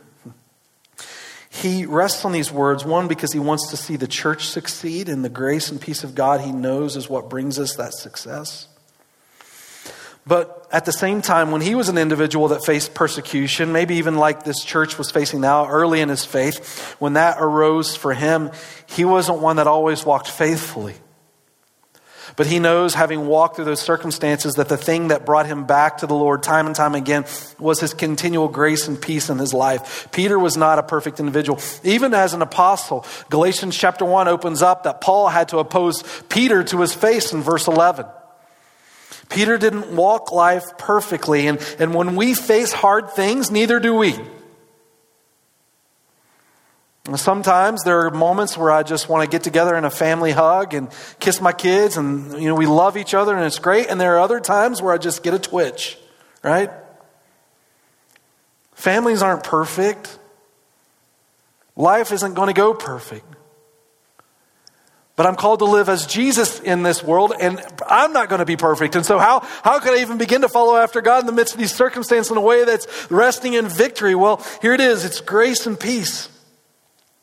he 1.50 1.86
rests 1.86 2.24
on 2.24 2.32
these 2.32 2.50
words, 2.50 2.86
one, 2.86 3.10
because 3.10 3.34
he 3.34 3.40
wants 3.40 3.72
to 3.72 3.78
see 3.78 3.98
the 3.98 4.08
church 4.08 4.48
succeed, 4.48 5.10
and 5.10 5.26
the 5.26 5.30
grace 5.30 5.70
and 5.70 5.82
peace 5.82 6.06
of 6.06 6.16
God 6.16 6.40
he 6.40 6.54
knows 6.54 6.96
is 6.96 7.10
what 7.10 7.30
brings 7.30 7.60
us 7.60 7.76
that 7.76 7.94
success. 7.94 8.69
But 10.28 10.68
at 10.72 10.86
the 10.86 10.92
same 10.92 11.22
time, 11.22 11.52
when 11.52 11.62
he 11.62 11.74
was 11.74 11.90
an 11.90 11.98
individual 11.98 12.50
that 12.50 12.64
faced 12.64 12.94
persecution, 12.94 13.72
maybe 13.72 13.96
even 13.96 14.16
like 14.16 14.44
this 14.44 14.64
church 14.64 14.98
was 14.98 15.10
facing 15.10 15.42
now 15.42 15.68
early 15.68 16.02
in 16.02 16.10
his 16.10 16.26
faith, 16.26 16.96
when 17.00 17.14
that 17.14 17.38
arose 17.40 17.96
for 17.96 18.14
him, 18.14 18.52
he 18.86 19.06
wasn't 19.06 19.40
one 19.40 19.56
that 19.56 19.68
always 19.68 20.06
walked 20.06 20.30
faithfully. 20.30 20.96
But 22.36 22.48
he 22.48 22.60
knows, 22.60 22.94
having 22.94 23.28
walked 23.28 23.56
through 23.56 23.66
those 23.66 23.82
circumstances, 23.82 24.54
that 24.56 24.70
the 24.70 24.78
thing 24.78 25.10
that 25.10 25.26
brought 25.26 25.46
him 25.46 25.66
back 25.66 25.98
to 25.98 26.08
the 26.08 26.14
Lord 26.14 26.44
time 26.44 26.68
and 26.68 26.76
time 26.76 26.96
again 26.96 27.26
was 27.58 27.80
his 27.80 27.94
continual 27.94 28.48
grace 28.48 28.88
and 28.88 29.02
peace 29.02 29.30
in 29.30 29.40
his 29.40 29.54
life. 29.54 30.08
Peter 30.12 30.38
was 30.38 30.56
not 30.56 30.80
a 30.80 30.84
perfect 30.84 31.20
individual. 31.20 31.60
Even 31.84 32.14
as 32.14 32.34
an 32.34 32.42
apostle, 32.42 33.06
Galatians 33.30 33.76
chapter 33.76 34.06
1 34.06 34.28
opens 34.28 34.62
up 34.62 34.84
that 34.84 35.02
Paul 35.02 35.28
had 35.28 35.50
to 35.50 35.58
oppose 35.58 36.04
Peter 36.30 36.64
to 36.64 36.80
his 36.82 36.94
face 36.94 37.34
in 37.34 37.42
verse 37.42 37.68
11. 37.68 38.06
Peter 39.30 39.58
didn't 39.60 39.96
walk 39.96 40.32
life 40.32 40.78
perfectly, 40.78 41.48
and, 41.48 41.60
and 41.80 41.94
when 41.94 42.16
we 42.16 42.34
face 42.34 42.74
hard 42.74 43.12
things, 43.12 43.52
neither 43.52 43.80
do 43.80 43.96
we. 43.96 44.16
Sometimes 47.16 47.84
there 47.84 48.06
are 48.06 48.12
moments 48.12 48.58
where 48.58 48.72
I 48.72 48.84
just 48.84 49.10
want 49.10 49.24
to 49.24 49.30
get 49.30 49.44
together 49.44 49.76
in 49.76 49.86
a 49.86 49.90
family 49.90 50.32
hug 50.32 50.74
and 50.74 50.90
kiss 51.20 51.42
my 51.42 51.54
kids, 51.54 51.98
and 51.98 52.34
you 52.42 52.50
know 52.50 52.56
we 52.56 52.66
love 52.66 52.98
each 52.98 53.14
other, 53.14 53.36
and 53.36 53.46
it's 53.46 53.60
great. 53.60 53.88
And 53.88 54.00
there 54.00 54.16
are 54.16 54.20
other 54.20 54.40
times 54.40 54.82
where 54.82 54.94
I 54.94 54.98
just 54.98 55.24
get 55.24 55.34
a 55.34 55.40
twitch, 55.40 55.98
right? 56.44 56.70
Families 58.74 59.22
aren't 59.22 59.44
perfect. 59.44 60.20
Life 61.76 62.12
isn't 62.12 62.34
going 62.34 62.48
to 62.48 62.54
go 62.54 62.74
perfect. 62.74 63.26
But 65.20 65.26
I'm 65.26 65.36
called 65.36 65.60
to 65.60 65.66
live 65.66 65.90
as 65.90 66.06
Jesus 66.08 66.62
in 66.62 66.82
this 66.82 67.04
world, 67.04 67.34
and 67.38 67.60
I'm 67.86 68.14
not 68.14 68.30
going 68.30 68.40
to 68.40 68.46
be 68.46 68.56
perfect. 68.56 68.96
And 68.96 69.06
so, 69.06 69.20
how, 69.20 69.42
how 69.64 69.82
could 69.82 69.92
I 69.92 70.00
even 70.00 70.18
begin 70.18 70.40
to 70.44 70.48
follow 70.48 70.78
after 70.78 71.02
God 71.02 71.20
in 71.20 71.26
the 71.26 71.34
midst 71.34 71.56
of 71.56 71.60
these 71.60 71.76
circumstances 71.76 72.32
in 72.32 72.38
a 72.38 72.42
way 72.42 72.64
that's 72.64 73.12
resting 73.12 73.52
in 73.52 73.68
victory? 73.68 74.16
Well, 74.16 74.42
here 74.62 74.74
it 74.74 74.80
is 74.80 75.04
it's 75.04 75.20
grace 75.20 75.68
and 75.68 75.78
peace. 75.78 76.30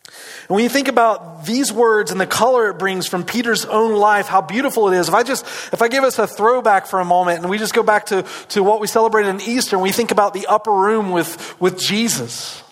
And 0.05 0.51
when 0.51 0.63
you 0.63 0.69
think 0.69 0.89
about 0.89 1.47
these 1.47 1.73
words 1.73 2.11
and 2.11 2.21
the 2.21 2.27
color 2.27 2.69
it 2.69 2.75
brings 2.75 3.07
from 3.07 3.25
Peter's 3.25 3.65
own 3.65 3.95
life, 3.95 4.27
how 4.27 4.43
beautiful 4.43 4.93
it 4.93 4.99
is. 4.99 5.09
If 5.09 5.15
I 5.15 5.23
just, 5.23 5.47
if 5.73 5.81
I 5.81 5.89
give 5.89 6.05
us 6.05 6.19
a 6.19 6.27
throwback 6.27 6.85
for 6.89 7.01
a 7.01 7.05
moment 7.07 7.41
and 7.41 7.49
we 7.49 7.57
just 7.57 7.73
go 7.73 7.83
back 7.83 8.05
to, 8.07 8.27
to 8.51 8.63
what 8.63 8.79
we 8.79 8.89
celebrated 8.89 9.31
in 9.31 9.41
Easter 9.41 9.77
and 9.77 9.83
we 9.83 9.91
think 9.91 10.11
about 10.11 10.35
the 10.35 10.49
upper 10.49 10.71
room 10.71 11.13
with, 11.13 11.59
with 11.59 11.81
Jesus. 11.81 12.63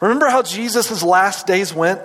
Remember 0.00 0.28
how 0.28 0.42
Jesus' 0.42 1.02
last 1.02 1.48
days 1.48 1.74
went? 1.74 2.00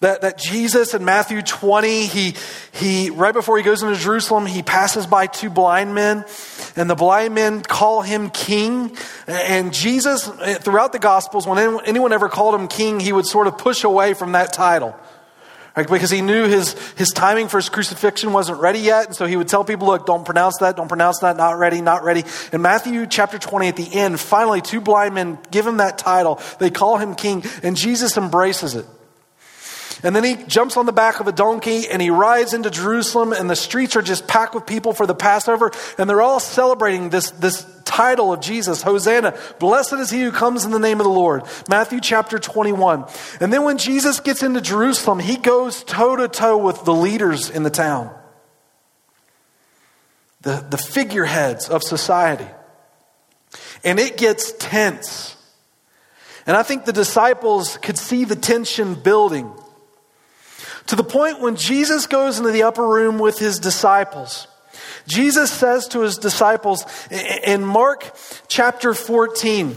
That, 0.00 0.20
that 0.20 0.38
Jesus 0.38 0.94
in 0.94 1.04
Matthew 1.04 1.42
20, 1.42 2.06
he, 2.06 2.34
he, 2.70 3.10
right 3.10 3.34
before 3.34 3.56
he 3.56 3.64
goes 3.64 3.82
into 3.82 3.96
Jerusalem, 3.96 4.46
he 4.46 4.62
passes 4.62 5.08
by 5.08 5.26
two 5.26 5.50
blind 5.50 5.92
men, 5.92 6.24
and 6.76 6.88
the 6.88 6.94
blind 6.94 7.34
men 7.34 7.62
call 7.62 8.02
him 8.02 8.30
king. 8.30 8.96
And 9.26 9.74
Jesus, 9.74 10.30
eh, 10.40 10.54
throughout 10.54 10.92
the 10.92 11.00
Gospels, 11.00 11.48
when 11.48 11.80
anyone 11.84 12.12
ever 12.12 12.28
called 12.28 12.54
him 12.54 12.68
king, 12.68 13.00
he 13.00 13.12
would 13.12 13.26
sort 13.26 13.48
of 13.48 13.58
push 13.58 13.82
away 13.82 14.14
from 14.14 14.32
that 14.32 14.52
title. 14.52 14.94
Right? 15.76 15.88
Because 15.88 16.10
he 16.10 16.22
knew 16.22 16.46
his, 16.46 16.74
his 16.92 17.10
timing 17.10 17.48
for 17.48 17.56
his 17.56 17.68
crucifixion 17.68 18.32
wasn't 18.32 18.60
ready 18.60 18.80
yet. 18.80 19.06
And 19.06 19.16
so 19.16 19.26
he 19.26 19.36
would 19.36 19.48
tell 19.48 19.64
people, 19.64 19.88
look, 19.88 20.06
don't 20.06 20.24
pronounce 20.24 20.58
that, 20.58 20.76
don't 20.76 20.88
pronounce 20.88 21.20
that, 21.20 21.36
not 21.36 21.58
ready, 21.58 21.80
not 21.80 22.04
ready. 22.04 22.24
In 22.52 22.62
Matthew 22.62 23.06
chapter 23.06 23.38
20, 23.38 23.68
at 23.68 23.76
the 23.76 23.92
end, 23.94 24.18
finally, 24.20 24.60
two 24.60 24.80
blind 24.80 25.14
men 25.14 25.38
give 25.50 25.66
him 25.66 25.78
that 25.78 25.98
title. 25.98 26.40
They 26.60 26.70
call 26.70 26.98
him 26.98 27.16
king, 27.16 27.44
and 27.64 27.76
Jesus 27.76 28.16
embraces 28.16 28.76
it. 28.76 28.86
And 30.02 30.14
then 30.14 30.24
he 30.24 30.36
jumps 30.36 30.76
on 30.76 30.86
the 30.86 30.92
back 30.92 31.20
of 31.20 31.26
a 31.26 31.32
donkey 31.32 31.88
and 31.88 32.00
he 32.00 32.10
rides 32.10 32.54
into 32.54 32.70
Jerusalem, 32.70 33.32
and 33.32 33.50
the 33.50 33.56
streets 33.56 33.96
are 33.96 34.02
just 34.02 34.26
packed 34.28 34.54
with 34.54 34.66
people 34.66 34.92
for 34.92 35.06
the 35.06 35.14
Passover, 35.14 35.72
and 35.96 36.08
they're 36.08 36.22
all 36.22 36.40
celebrating 36.40 37.10
this, 37.10 37.30
this 37.32 37.66
title 37.84 38.32
of 38.32 38.40
Jesus 38.40 38.82
Hosanna. 38.82 39.36
Blessed 39.58 39.94
is 39.94 40.10
he 40.10 40.22
who 40.22 40.30
comes 40.30 40.64
in 40.64 40.70
the 40.70 40.78
name 40.78 41.00
of 41.00 41.04
the 41.04 41.10
Lord. 41.10 41.42
Matthew 41.68 42.00
chapter 42.00 42.38
21. 42.38 43.06
And 43.40 43.52
then 43.52 43.64
when 43.64 43.78
Jesus 43.78 44.20
gets 44.20 44.42
into 44.42 44.60
Jerusalem, 44.60 45.18
he 45.18 45.36
goes 45.36 45.82
toe 45.82 46.14
to 46.16 46.28
toe 46.28 46.58
with 46.58 46.84
the 46.84 46.94
leaders 46.94 47.50
in 47.50 47.62
the 47.64 47.70
town, 47.70 48.14
the, 50.42 50.64
the 50.70 50.78
figureheads 50.78 51.68
of 51.68 51.82
society. 51.82 52.46
And 53.82 53.98
it 53.98 54.16
gets 54.16 54.52
tense. 54.52 55.36
And 56.46 56.56
I 56.56 56.62
think 56.62 56.84
the 56.84 56.92
disciples 56.92 57.78
could 57.78 57.98
see 57.98 58.24
the 58.24 58.36
tension 58.36 58.94
building. 58.94 59.52
To 60.88 60.96
the 60.96 61.04
point 61.04 61.40
when 61.40 61.56
Jesus 61.56 62.06
goes 62.06 62.38
into 62.38 62.50
the 62.50 62.62
upper 62.62 62.86
room 62.86 63.18
with 63.18 63.38
his 63.38 63.58
disciples. 63.58 64.48
Jesus 65.06 65.50
says 65.50 65.86
to 65.88 66.00
his 66.00 66.16
disciples 66.16 66.84
in 67.10 67.64
Mark 67.64 68.14
chapter 68.48 68.94
14, 68.94 69.76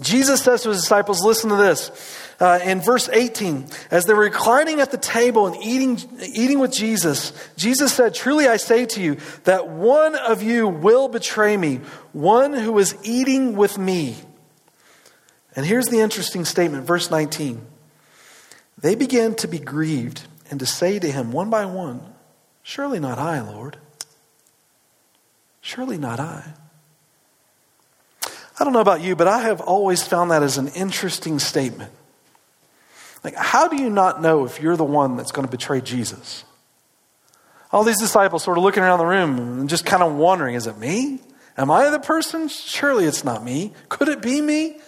Jesus 0.00 0.42
says 0.42 0.62
to 0.62 0.70
his 0.70 0.80
disciples, 0.80 1.22
listen 1.22 1.50
to 1.50 1.56
this. 1.56 2.18
Uh, 2.40 2.58
in 2.64 2.80
verse 2.80 3.08
18, 3.08 3.66
as 3.92 4.04
they 4.04 4.14
were 4.14 4.22
reclining 4.22 4.80
at 4.80 4.90
the 4.90 4.98
table 4.98 5.46
and 5.46 5.62
eating, 5.62 6.00
eating 6.34 6.58
with 6.58 6.72
Jesus, 6.72 7.32
Jesus 7.56 7.92
said, 7.92 8.14
Truly 8.14 8.48
I 8.48 8.56
say 8.56 8.84
to 8.86 9.00
you 9.00 9.18
that 9.44 9.68
one 9.68 10.16
of 10.16 10.42
you 10.42 10.66
will 10.66 11.06
betray 11.06 11.56
me, 11.56 11.76
one 12.12 12.52
who 12.52 12.76
is 12.80 12.96
eating 13.04 13.54
with 13.54 13.78
me. 13.78 14.16
And 15.54 15.64
here's 15.64 15.86
the 15.86 16.00
interesting 16.00 16.44
statement, 16.44 16.84
verse 16.84 17.12
19. 17.12 17.64
They 18.78 18.96
began 18.96 19.36
to 19.36 19.46
be 19.46 19.60
grieved 19.60 20.26
and 20.52 20.60
to 20.60 20.66
say 20.66 20.98
to 20.98 21.10
him 21.10 21.32
one 21.32 21.48
by 21.48 21.64
one, 21.64 22.02
Surely 22.62 23.00
not 23.00 23.18
I, 23.18 23.40
Lord. 23.40 23.78
Surely 25.62 25.96
not 25.96 26.20
I. 26.20 26.44
I 28.60 28.64
don't 28.64 28.74
know 28.74 28.82
about 28.82 29.00
you, 29.00 29.16
but 29.16 29.26
I 29.26 29.40
have 29.44 29.62
always 29.62 30.06
found 30.06 30.30
that 30.30 30.42
as 30.42 30.58
an 30.58 30.68
interesting 30.68 31.38
statement. 31.38 31.90
Like, 33.24 33.34
how 33.34 33.66
do 33.66 33.76
you 33.76 33.88
not 33.88 34.20
know 34.20 34.44
if 34.44 34.60
you're 34.60 34.76
the 34.76 34.84
one 34.84 35.16
that's 35.16 35.32
going 35.32 35.46
to 35.46 35.50
betray 35.50 35.80
Jesus? 35.80 36.44
All 37.72 37.82
these 37.82 37.98
disciples 37.98 38.42
sort 38.42 38.58
of 38.58 38.62
looking 38.62 38.82
around 38.82 38.98
the 38.98 39.06
room 39.06 39.38
and 39.60 39.70
just 39.70 39.86
kind 39.86 40.02
of 40.02 40.12
wondering, 40.14 40.54
is 40.54 40.66
it 40.66 40.76
me? 40.76 41.20
Am 41.56 41.70
I 41.70 41.88
the 41.88 41.98
person? 41.98 42.48
Surely 42.48 43.06
it's 43.06 43.24
not 43.24 43.42
me. 43.42 43.72
Could 43.88 44.08
it 44.08 44.20
be 44.20 44.42
me? 44.42 44.80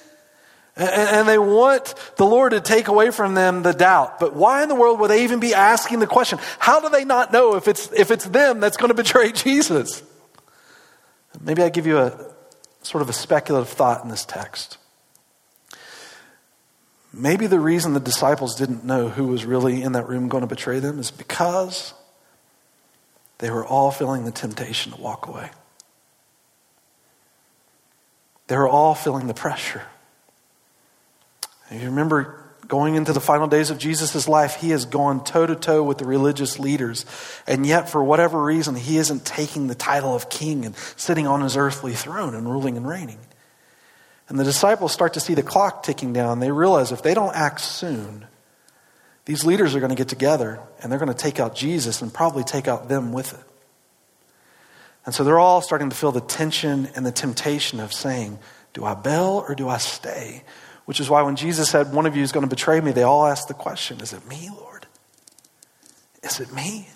And 0.77 1.29
they 1.29 1.39
want 1.39 1.95
the 2.17 2.27
Lord 2.27 2.51
to 2.51 2.61
take 2.61 2.89
away 2.89 3.13
from 3.13 3.35
them 3.35 3.63
the 3.63 3.73
doubt. 3.73 4.19
But 4.19 4.35
why 4.35 4.65
in 4.65 4.69
the 4.69 4.75
world 4.75 4.99
would 4.99 5.09
they 5.09 5.23
even 5.23 5.39
be 5.39 5.55
asking 5.55 6.01
the 6.01 6.07
question? 6.07 6.41
How 6.59 6.81
do 6.81 6.89
they 6.89 7.05
not 7.05 7.33
know 7.33 7.55
if 7.55 7.69
it's, 7.69 7.93
if 7.93 8.11
it's 8.11 8.25
them 8.25 8.59
that's 8.59 8.77
going 8.77 8.89
to 8.89 8.95
betray 8.95 9.31
Jesus? 9.33 10.03
Maybe 11.41 11.63
I 11.63 11.69
give 11.69 11.87
you 11.87 11.99
a 11.99 12.35
sort 12.83 13.03
of 13.03 13.09
a 13.09 13.13
speculative 13.13 13.69
thought 13.69 14.03
in 14.03 14.11
this 14.11 14.25
text. 14.25 14.79
Maybe 17.13 17.47
the 17.47 17.61
reason 17.61 17.95
the 17.95 18.01
disciples 18.01 18.57
didn't 18.57 18.85
know 18.85 19.09
who 19.09 19.29
was 19.29 19.45
really 19.45 19.81
in 19.81 19.93
that 19.93 20.09
room 20.09 20.29
going 20.29 20.43
to 20.43 20.49
betray 20.49 20.81
them 20.81 20.99
is 20.99 21.13
because 21.13 21.95
they 23.39 23.51
were 23.51 23.65
all 23.65 23.93
feeling 23.93 24.25
the 24.25 24.33
temptation 24.33 24.91
to 24.91 25.01
walk 25.01 25.29
away. 25.29 25.51
They 28.49 28.57
were 28.57 28.69
all 28.69 28.97
feeling 28.97 29.29
the 29.29 29.35
pressure. 29.35 29.83
You 31.71 31.87
remember 31.87 32.41
going 32.69 32.95
into 32.95 33.13
the 33.13 33.21
final 33.21 33.47
days 33.47 33.71
of 33.71 33.79
Jesus' 33.79 34.29
life, 34.29 34.57
he 34.57 34.71
has 34.71 34.87
gone 34.87 35.25
toe 35.25 35.47
to 35.47 35.55
toe 35.55 35.83
with 35.83 35.99
the 35.99 36.05
religious 36.05 36.59
leaders. 36.59 37.05
And 37.47 37.67
yet, 37.67 37.91
for 37.91 38.03
whatever 38.03 38.43
reason, 38.43 38.75
he 38.75 38.99
isn't 38.99 39.25
taking 39.25 39.67
the 39.67 39.75
title 39.75 40.15
of 40.15 40.31
king 40.31 40.65
and 40.65 40.77
sitting 40.97 41.27
on 41.27 41.41
his 41.41 41.57
earthly 41.57 41.93
throne 41.93 42.35
and 42.35 42.49
ruling 42.49 42.77
and 42.77 42.89
reigning. 42.89 43.19
And 44.29 44.39
the 44.39 44.45
disciples 44.45 44.93
start 44.93 45.15
to 45.15 45.21
see 45.21 45.35
the 45.35 45.43
clock 45.43 45.83
ticking 45.83 46.13
down. 46.13 46.41
They 46.41 46.51
realize 46.51 46.93
if 46.93 47.03
they 47.03 47.15
don't 47.15 47.35
act 47.35 47.61
soon, 47.61 48.27
these 49.27 49.45
leaders 49.45 49.75
are 49.75 49.81
going 49.81 49.91
to 49.91 49.97
get 49.97 50.09
together 50.09 50.61
and 50.83 50.91
they're 50.91 50.99
going 50.99 51.13
to 51.13 51.15
take 51.15 51.41
out 51.41 51.55
Jesus 51.55 52.03
and 52.03 52.13
probably 52.13 52.45
take 52.45 52.69
out 52.69 52.89
them 52.89 53.13
with 53.13 53.35
it. 53.35 53.45
And 55.07 55.15
so 55.15 55.25
they're 55.25 55.39
all 55.39 55.61
starting 55.61 55.91
to 55.91 55.97
feel 55.97 56.13
the 56.13 56.21
tension 56.21 56.89
and 56.95 57.05
the 57.05 57.13
temptation 57.13 57.81
of 57.81 57.93
saying, 57.93 58.39
Do 58.73 58.85
I 58.85 58.95
bail 58.95 59.45
or 59.47 59.55
do 59.55 59.69
I 59.69 59.77
stay? 59.77 60.45
Which 60.85 61.01
is 61.01 61.09
why 61.09 61.23
when 61.23 61.37
Jesus 61.37 61.71
said, 61.71 61.93
One 61.93 62.07
of 62.07 62.17
you 62.17 62.23
is 62.23 62.33
going 62.33 62.45
to 62.45 62.51
betray 62.51 62.81
me, 62.81 62.93
they 62.93 63.03
all 63.03 63.27
asked 63.27 63.49
the 63.49 63.55
question 63.55 64.01
Is 64.01 64.13
it 64.13 64.27
me, 64.29 64.51
Lord? 64.51 64.87
Is 66.23 66.41
it 66.41 66.53
me? 66.53 66.89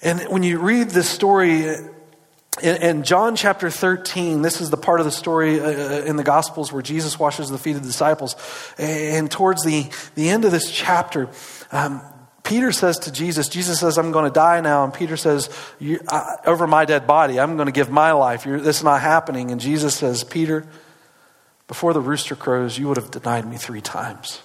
And 0.00 0.20
when 0.28 0.42
you 0.44 0.60
read 0.60 0.90
this 0.90 1.08
story, 1.08 1.76
in, 2.62 3.02
John 3.02 3.36
chapter 3.36 3.70
13, 3.70 4.42
this 4.42 4.60
is 4.60 4.70
the 4.70 4.76
part 4.76 5.00
of 5.00 5.06
the 5.06 5.12
story 5.12 5.60
uh, 5.60 5.64
uh, 5.64 6.02
in 6.04 6.16
the 6.16 6.24
Gospels 6.24 6.72
where 6.72 6.82
Jesus 6.82 7.18
washes 7.18 7.50
the 7.50 7.58
feet 7.58 7.76
of 7.76 7.82
the 7.82 7.88
disciples. 7.88 8.36
And 8.78 9.30
towards 9.30 9.64
the, 9.64 9.86
the 10.14 10.28
end 10.28 10.44
of 10.44 10.52
this 10.52 10.70
chapter, 10.70 11.28
um, 11.72 12.00
Peter 12.44 12.72
says 12.72 12.98
to 13.00 13.12
Jesus, 13.12 13.48
Jesus 13.48 13.80
says, 13.80 13.98
I'm 13.98 14.10
going 14.12 14.24
to 14.24 14.30
die 14.30 14.60
now. 14.60 14.84
And 14.84 14.94
Peter 14.94 15.16
says, 15.16 15.50
over 16.46 16.66
my 16.66 16.84
dead 16.84 17.06
body, 17.06 17.38
I'm 17.38 17.56
going 17.56 17.66
to 17.66 17.72
give 17.72 17.90
my 17.90 18.12
life. 18.12 18.46
You're, 18.46 18.60
this 18.60 18.78
is 18.78 18.84
not 18.84 19.00
happening. 19.00 19.50
And 19.50 19.60
Jesus 19.60 19.94
says, 19.94 20.24
Peter, 20.24 20.66
before 21.68 21.92
the 21.92 22.00
rooster 22.00 22.34
crows, 22.34 22.78
you 22.78 22.88
would 22.88 22.96
have 22.96 23.10
denied 23.10 23.46
me 23.46 23.56
three 23.56 23.82
times. 23.82 24.40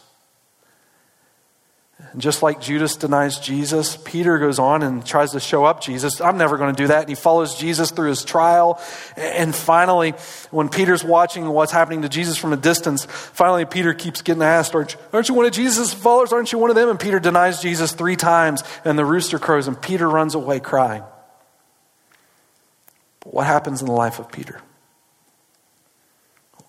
And 2.12 2.21
just 2.21 2.43
like 2.43 2.59
Judas 2.59 2.97
denies 2.97 3.39
Jesus, 3.39 3.97
Peter 4.03 4.38
goes 4.38 4.59
on 4.59 4.83
and 4.83 5.05
tries 5.05 5.31
to 5.31 5.39
show 5.39 5.63
up 5.63 5.81
Jesus. 5.81 6.19
I'm 6.19 6.38
never 6.38 6.57
going 6.57 6.75
to 6.75 6.83
do 6.83 6.88
that. 6.88 7.01
And 7.01 7.09
he 7.09 7.15
follows 7.15 7.55
Jesus 7.55 7.91
through 7.91 8.09
his 8.09 8.25
trial. 8.25 8.79
And 9.15 9.55
finally, 9.55 10.12
when 10.51 10.67
Peter's 10.67 11.03
watching 11.03 11.47
what's 11.47 11.71
happening 11.71 12.01
to 12.01 12.09
Jesus 12.09 12.38
from 12.38 12.51
a 12.51 12.57
distance, 12.57 13.05
finally 13.05 13.63
Peter 13.63 13.93
keeps 13.93 14.21
getting 14.21 14.43
asked, 14.43 14.75
Aren't 14.75 14.93
you, 14.93 14.99
aren't 15.13 15.29
you 15.29 15.36
one 15.36 15.45
of 15.45 15.53
Jesus' 15.53 15.93
followers? 15.93 16.33
Aren't 16.33 16.51
you 16.51 16.57
one 16.57 16.69
of 16.69 16.75
them? 16.75 16.89
And 16.89 16.99
Peter 16.99 17.21
denies 17.21 17.62
Jesus 17.62 17.93
three 17.93 18.17
times. 18.17 18.63
And 18.83 18.99
the 18.99 19.05
rooster 19.05 19.39
crows, 19.39 19.67
and 19.67 19.81
Peter 19.81 20.09
runs 20.09 20.36
away 20.36 20.59
crying. 20.59 21.03
But 23.21 23.33
what 23.33 23.47
happens 23.47 23.79
in 23.79 23.88
the 23.88 23.93
life 23.93 24.19
of 24.19 24.29
Peter? 24.29 24.62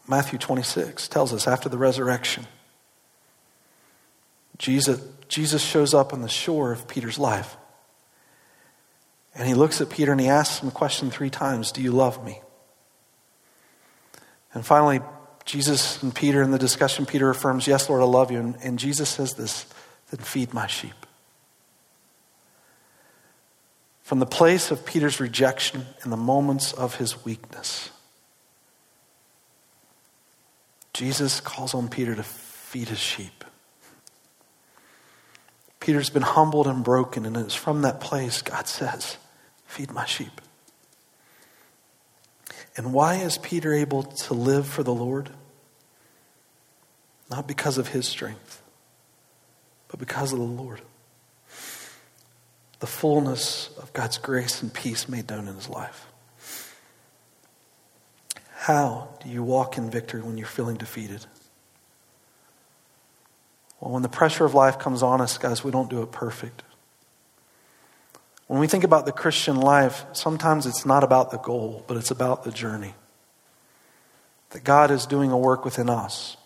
Matthew 0.06 0.38
26 0.38 1.08
tells 1.08 1.32
us 1.32 1.46
after 1.46 1.68
the 1.68 1.78
resurrection, 1.78 2.46
Jesus, 4.58 5.00
Jesus 5.28 5.62
shows 5.62 5.94
up 5.94 6.12
on 6.12 6.22
the 6.22 6.28
shore 6.28 6.72
of 6.72 6.86
Peter's 6.86 7.18
life. 7.18 7.56
And 9.34 9.48
he 9.48 9.54
looks 9.54 9.80
at 9.80 9.90
Peter 9.90 10.12
and 10.12 10.20
he 10.20 10.28
asks 10.28 10.60
him 10.62 10.68
the 10.68 10.74
question 10.74 11.10
three 11.10 11.30
times 11.30 11.72
Do 11.72 11.82
you 11.82 11.90
love 11.90 12.24
me? 12.24 12.40
And 14.52 14.64
finally, 14.64 15.00
Jesus 15.44 16.02
and 16.02 16.14
Peter 16.14 16.40
in 16.40 16.52
the 16.52 16.58
discussion, 16.58 17.04
Peter 17.04 17.28
affirms, 17.30 17.66
Yes, 17.66 17.88
Lord, 17.88 18.00
I 18.00 18.04
love 18.04 18.30
you. 18.30 18.38
And, 18.38 18.56
and 18.62 18.78
Jesus 18.78 19.08
says 19.08 19.34
this 19.34 19.66
Then 20.10 20.20
feed 20.20 20.54
my 20.54 20.66
sheep. 20.66 20.94
From 24.02 24.20
the 24.20 24.26
place 24.26 24.70
of 24.70 24.84
Peter's 24.84 25.18
rejection 25.18 25.86
in 26.04 26.10
the 26.10 26.16
moments 26.16 26.72
of 26.72 26.96
his 26.96 27.24
weakness, 27.24 27.90
Jesus 30.94 31.40
calls 31.40 31.74
on 31.74 31.88
Peter 31.88 32.14
to 32.14 32.22
feed 32.22 32.88
his 32.88 33.00
sheep. 33.00 33.44
Peter's 35.80 36.08
been 36.08 36.22
humbled 36.22 36.66
and 36.66 36.82
broken, 36.82 37.26
and 37.26 37.36
it's 37.36 37.54
from 37.54 37.82
that 37.82 38.00
place 38.00 38.40
God 38.40 38.66
says, 38.66 39.18
Feed 39.66 39.92
my 39.92 40.06
sheep. 40.06 40.40
And 42.76 42.92
why 42.92 43.16
is 43.16 43.38
Peter 43.38 43.74
able 43.74 44.04
to 44.04 44.34
live 44.34 44.66
for 44.66 44.82
the 44.82 44.94
Lord? 44.94 45.30
Not 47.30 47.46
because 47.48 47.76
of 47.76 47.88
his 47.88 48.06
strength, 48.06 48.62
but 49.88 49.98
because 49.98 50.32
of 50.32 50.38
the 50.38 50.44
Lord. 50.44 50.80
The 52.78 52.86
fullness 52.86 53.70
of 53.78 53.92
God's 53.92 54.18
grace 54.18 54.62
and 54.62 54.72
peace 54.72 55.08
made 55.08 55.28
known 55.28 55.48
in 55.48 55.56
his 55.56 55.68
life. 55.68 56.06
How 58.64 59.10
do 59.22 59.28
you 59.28 59.42
walk 59.42 59.76
in 59.76 59.90
victory 59.90 60.22
when 60.22 60.38
you're 60.38 60.46
feeling 60.46 60.78
defeated? 60.78 61.26
Well, 63.78 63.92
when 63.92 64.00
the 64.00 64.08
pressure 64.08 64.46
of 64.46 64.54
life 64.54 64.78
comes 64.78 65.02
on 65.02 65.20
us, 65.20 65.36
guys, 65.36 65.62
we 65.62 65.70
don't 65.70 65.90
do 65.90 66.00
it 66.00 66.12
perfect. 66.12 66.62
When 68.46 68.60
we 68.60 68.66
think 68.66 68.82
about 68.82 69.04
the 69.04 69.12
Christian 69.12 69.60
life, 69.60 70.06
sometimes 70.14 70.64
it's 70.64 70.86
not 70.86 71.04
about 71.04 71.30
the 71.30 71.36
goal, 71.36 71.84
but 71.86 71.98
it's 71.98 72.10
about 72.10 72.44
the 72.44 72.50
journey. 72.50 72.94
That 74.52 74.64
God 74.64 74.90
is 74.90 75.04
doing 75.04 75.30
a 75.30 75.36
work 75.36 75.66
within 75.66 75.90
us. 75.90 76.38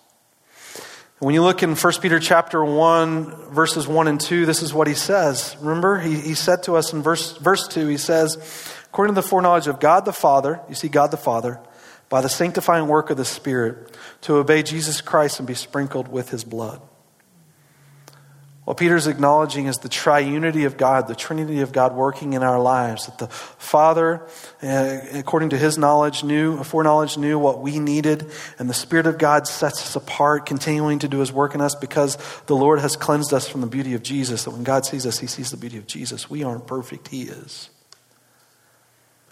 When 1.20 1.34
you 1.36 1.42
look 1.42 1.62
in 1.62 1.76
1 1.76 1.92
Peter 2.02 2.18
chapter 2.18 2.64
1, 2.64 3.52
verses 3.52 3.86
1 3.86 4.08
and 4.08 4.20
2, 4.20 4.44
this 4.44 4.60
is 4.60 4.74
what 4.74 4.88
he 4.88 4.94
says. 4.94 5.56
Remember, 5.60 6.00
he, 6.00 6.16
he 6.16 6.34
said 6.34 6.64
to 6.64 6.74
us 6.74 6.92
in 6.92 7.00
verse, 7.00 7.36
verse 7.36 7.68
2, 7.68 7.86
he 7.86 7.96
says, 7.96 8.74
according 8.86 9.14
to 9.14 9.20
the 9.20 9.28
foreknowledge 9.28 9.68
of 9.68 9.78
God 9.78 10.04
the 10.04 10.12
Father, 10.12 10.58
you 10.68 10.74
see 10.74 10.88
God 10.88 11.12
the 11.12 11.16
Father, 11.16 11.60
by 12.08 12.20
the 12.20 12.28
sanctifying 12.28 12.88
work 12.88 13.10
of 13.10 13.16
the 13.16 13.24
Spirit, 13.24 13.96
to 14.22 14.36
obey 14.36 14.62
Jesus 14.62 15.00
Christ 15.00 15.38
and 15.38 15.46
be 15.46 15.54
sprinkled 15.54 16.08
with 16.08 16.30
his 16.30 16.44
blood. 16.44 16.80
What 18.68 18.76
Peter's 18.76 19.06
acknowledging 19.06 19.64
is 19.64 19.78
the 19.78 19.88
triunity 19.88 20.66
of 20.66 20.76
God, 20.76 21.08
the 21.08 21.14
Trinity 21.14 21.60
of 21.60 21.72
God 21.72 21.96
working 21.96 22.34
in 22.34 22.42
our 22.42 22.60
lives. 22.60 23.06
That 23.06 23.16
the 23.16 23.28
Father, 23.28 24.26
uh, 24.62 24.98
according 25.14 25.48
to 25.50 25.56
his 25.56 25.78
knowledge, 25.78 26.22
knew, 26.22 26.62
foreknowledge, 26.62 27.16
knew 27.16 27.38
what 27.38 27.62
we 27.62 27.78
needed, 27.78 28.30
and 28.58 28.68
the 28.68 28.74
Spirit 28.74 29.06
of 29.06 29.16
God 29.16 29.46
sets 29.46 29.80
us 29.80 29.96
apart, 29.96 30.44
continuing 30.44 30.98
to 30.98 31.08
do 31.08 31.20
his 31.20 31.32
work 31.32 31.54
in 31.54 31.62
us 31.62 31.74
because 31.74 32.18
the 32.44 32.54
Lord 32.54 32.80
has 32.80 32.94
cleansed 32.94 33.32
us 33.32 33.48
from 33.48 33.62
the 33.62 33.66
beauty 33.66 33.94
of 33.94 34.02
Jesus. 34.02 34.44
That 34.44 34.50
when 34.50 34.64
God 34.64 34.84
sees 34.84 35.06
us, 35.06 35.18
he 35.18 35.26
sees 35.26 35.50
the 35.50 35.56
beauty 35.56 35.78
of 35.78 35.86
Jesus. 35.86 36.28
We 36.28 36.44
aren't 36.44 36.66
perfect, 36.66 37.08
he 37.08 37.22
is. 37.22 37.70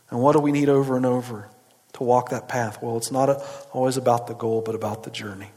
And 0.09 0.21
what 0.21 0.33
do 0.33 0.39
we 0.39 0.51
need 0.51 0.71
over 0.71 0.97
and 0.97 1.05
over 1.05 1.51
to 1.97 2.05
walk 2.05 2.31
that 2.31 2.49
path? 2.49 2.83
Well, 2.83 2.97
it's 2.97 3.11
not 3.11 3.43
always 3.73 3.97
about 3.97 4.27
the 4.27 4.35
goal, 4.35 4.63
but 4.65 4.75
about 4.75 5.03
the 5.03 5.11
journey 5.11 5.51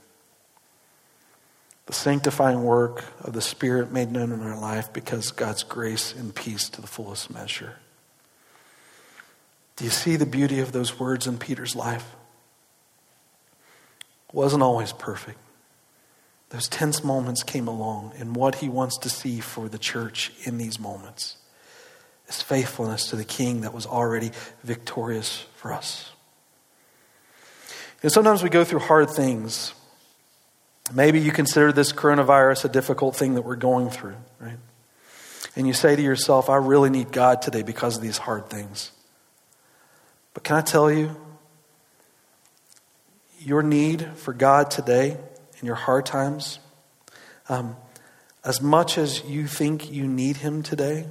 the 1.89 1.95
sanctifying 1.95 2.61
work 2.61 3.03
of 3.23 3.33
the 3.33 3.41
Spirit 3.41 3.91
made 3.91 4.11
known 4.11 4.31
in 4.31 4.43
our 4.43 4.59
life 4.59 4.93
because 4.93 5.31
God's 5.31 5.63
grace 5.63 6.13
and 6.13 6.35
peace 6.35 6.69
to 6.69 6.81
the 6.81 6.87
fullest 6.87 7.33
measure. 7.33 7.77
Do 9.75 9.85
you 9.85 9.89
see 9.89 10.15
the 10.15 10.27
beauty 10.27 10.59
of 10.59 10.71
those 10.71 10.99
words 10.99 11.25
in 11.25 11.39
Peter's 11.39 11.75
life? 11.75 12.15
It 14.27 14.35
wasn't 14.35 14.61
always 14.61 14.93
perfect. 14.93 15.39
Those 16.51 16.67
tense 16.67 17.03
moments 17.03 17.41
came 17.41 17.67
along, 17.67 18.13
and 18.19 18.35
what 18.35 18.55
he 18.55 18.69
wants 18.69 18.99
to 18.99 19.09
see 19.09 19.39
for 19.39 19.67
the 19.67 19.79
church 19.79 20.31
in 20.43 20.59
these 20.59 20.79
moments 20.79 21.37
is 22.27 22.39
faithfulness 22.39 23.09
to 23.09 23.15
the 23.15 23.25
King 23.25 23.61
that 23.61 23.73
was 23.73 23.87
already 23.87 24.29
victorious 24.63 25.47
for 25.55 25.73
us. 25.73 26.11
And 28.01 28.11
sometimes 28.11 28.43
we 28.43 28.49
go 28.49 28.63
through 28.63 28.79
hard 28.79 29.09
things 29.09 29.73
Maybe 30.93 31.19
you 31.19 31.31
consider 31.31 31.71
this 31.71 31.93
coronavirus 31.93 32.65
a 32.65 32.69
difficult 32.69 33.15
thing 33.15 33.35
that 33.35 33.43
we're 33.43 33.55
going 33.55 33.89
through, 33.89 34.15
right? 34.39 34.57
And 35.55 35.67
you 35.67 35.73
say 35.73 35.95
to 35.95 36.01
yourself, 36.01 36.49
I 36.49 36.55
really 36.55 36.89
need 36.89 37.11
God 37.11 37.41
today 37.41 37.61
because 37.61 37.97
of 37.97 38.01
these 38.01 38.17
hard 38.17 38.49
things. 38.49 38.91
But 40.33 40.43
can 40.43 40.57
I 40.57 40.61
tell 40.61 40.91
you, 40.91 41.15
your 43.39 43.61
need 43.63 44.05
for 44.15 44.33
God 44.33 44.71
today 44.71 45.17
in 45.59 45.65
your 45.65 45.75
hard 45.75 46.05
times, 46.05 46.59
um, 47.47 47.75
as 48.43 48.61
much 48.61 48.97
as 48.97 49.23
you 49.25 49.47
think 49.47 49.91
you 49.91 50.07
need 50.07 50.37
Him 50.37 50.63
today, 50.63 51.05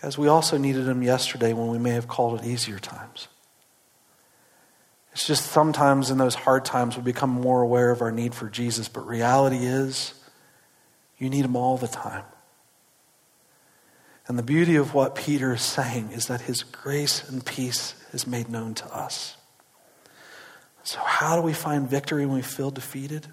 guys, 0.00 0.16
we 0.16 0.28
also 0.28 0.56
needed 0.56 0.86
Him 0.86 1.02
yesterday 1.02 1.52
when 1.52 1.68
we 1.68 1.78
may 1.78 1.90
have 1.90 2.06
called 2.06 2.40
it 2.40 2.46
easier 2.46 2.78
times. 2.78 3.28
It's 5.14 5.28
just 5.28 5.52
sometimes 5.52 6.10
in 6.10 6.18
those 6.18 6.34
hard 6.34 6.64
times 6.64 6.96
we 6.96 7.02
become 7.02 7.30
more 7.30 7.62
aware 7.62 7.92
of 7.92 8.02
our 8.02 8.10
need 8.10 8.34
for 8.34 8.48
Jesus, 8.48 8.88
but 8.88 9.06
reality 9.06 9.64
is 9.64 10.12
you 11.18 11.30
need 11.30 11.44
him 11.44 11.54
all 11.54 11.76
the 11.76 11.86
time. 11.86 12.24
And 14.26 14.36
the 14.36 14.42
beauty 14.42 14.74
of 14.74 14.92
what 14.92 15.14
Peter 15.14 15.54
is 15.54 15.62
saying 15.62 16.10
is 16.10 16.26
that 16.26 16.42
his 16.42 16.64
grace 16.64 17.28
and 17.28 17.46
peace 17.46 17.94
is 18.12 18.26
made 18.26 18.48
known 18.48 18.74
to 18.74 18.86
us. 18.86 19.36
So, 20.82 20.98
how 20.98 21.36
do 21.36 21.42
we 21.42 21.52
find 21.52 21.88
victory 21.88 22.26
when 22.26 22.36
we 22.36 22.42
feel 22.42 22.72
defeated? 22.72 23.28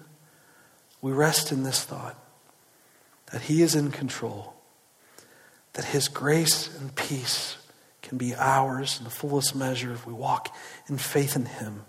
We 1.00 1.10
rest 1.10 1.50
in 1.50 1.64
this 1.64 1.82
thought 1.82 2.16
that 3.32 3.42
he 3.42 3.60
is 3.60 3.74
in 3.74 3.90
control, 3.90 4.54
that 5.72 5.86
his 5.86 6.06
grace 6.06 6.74
and 6.78 6.94
peace 6.94 7.56
can 8.12 8.18
be 8.18 8.34
ours 8.34 8.98
in 8.98 9.04
the 9.04 9.10
fullest 9.10 9.56
measure 9.56 9.90
if 9.90 10.06
we 10.06 10.12
walk 10.12 10.54
in 10.86 10.98
faith 10.98 11.34
in 11.34 11.46
Him 11.46 11.82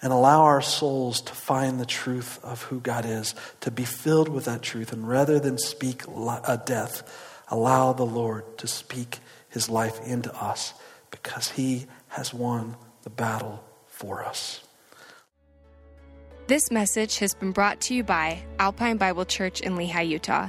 and 0.00 0.10
allow 0.10 0.40
our 0.40 0.62
souls 0.62 1.20
to 1.20 1.34
find 1.34 1.78
the 1.78 1.84
truth 1.84 2.42
of 2.42 2.62
who 2.62 2.80
God 2.80 3.04
is, 3.04 3.34
to 3.60 3.70
be 3.70 3.84
filled 3.84 4.30
with 4.30 4.46
that 4.46 4.62
truth, 4.62 4.90
and 4.90 5.06
rather 5.06 5.38
than 5.38 5.58
speak 5.58 6.04
a 6.06 6.62
death, 6.64 7.02
allow 7.48 7.92
the 7.92 8.06
Lord 8.06 8.56
to 8.56 8.66
speak 8.66 9.18
His 9.50 9.68
life 9.68 10.00
into 10.06 10.34
us 10.34 10.72
because 11.10 11.50
He 11.50 11.84
has 12.08 12.32
won 12.32 12.74
the 13.02 13.10
battle 13.10 13.62
for 13.86 14.24
us. 14.24 14.62
This 16.46 16.70
message 16.70 17.18
has 17.18 17.34
been 17.34 17.52
brought 17.52 17.82
to 17.82 17.94
you 17.94 18.02
by 18.02 18.42
Alpine 18.58 18.96
Bible 18.96 19.26
Church 19.26 19.60
in 19.60 19.74
Lehi, 19.74 20.08
Utah. 20.08 20.48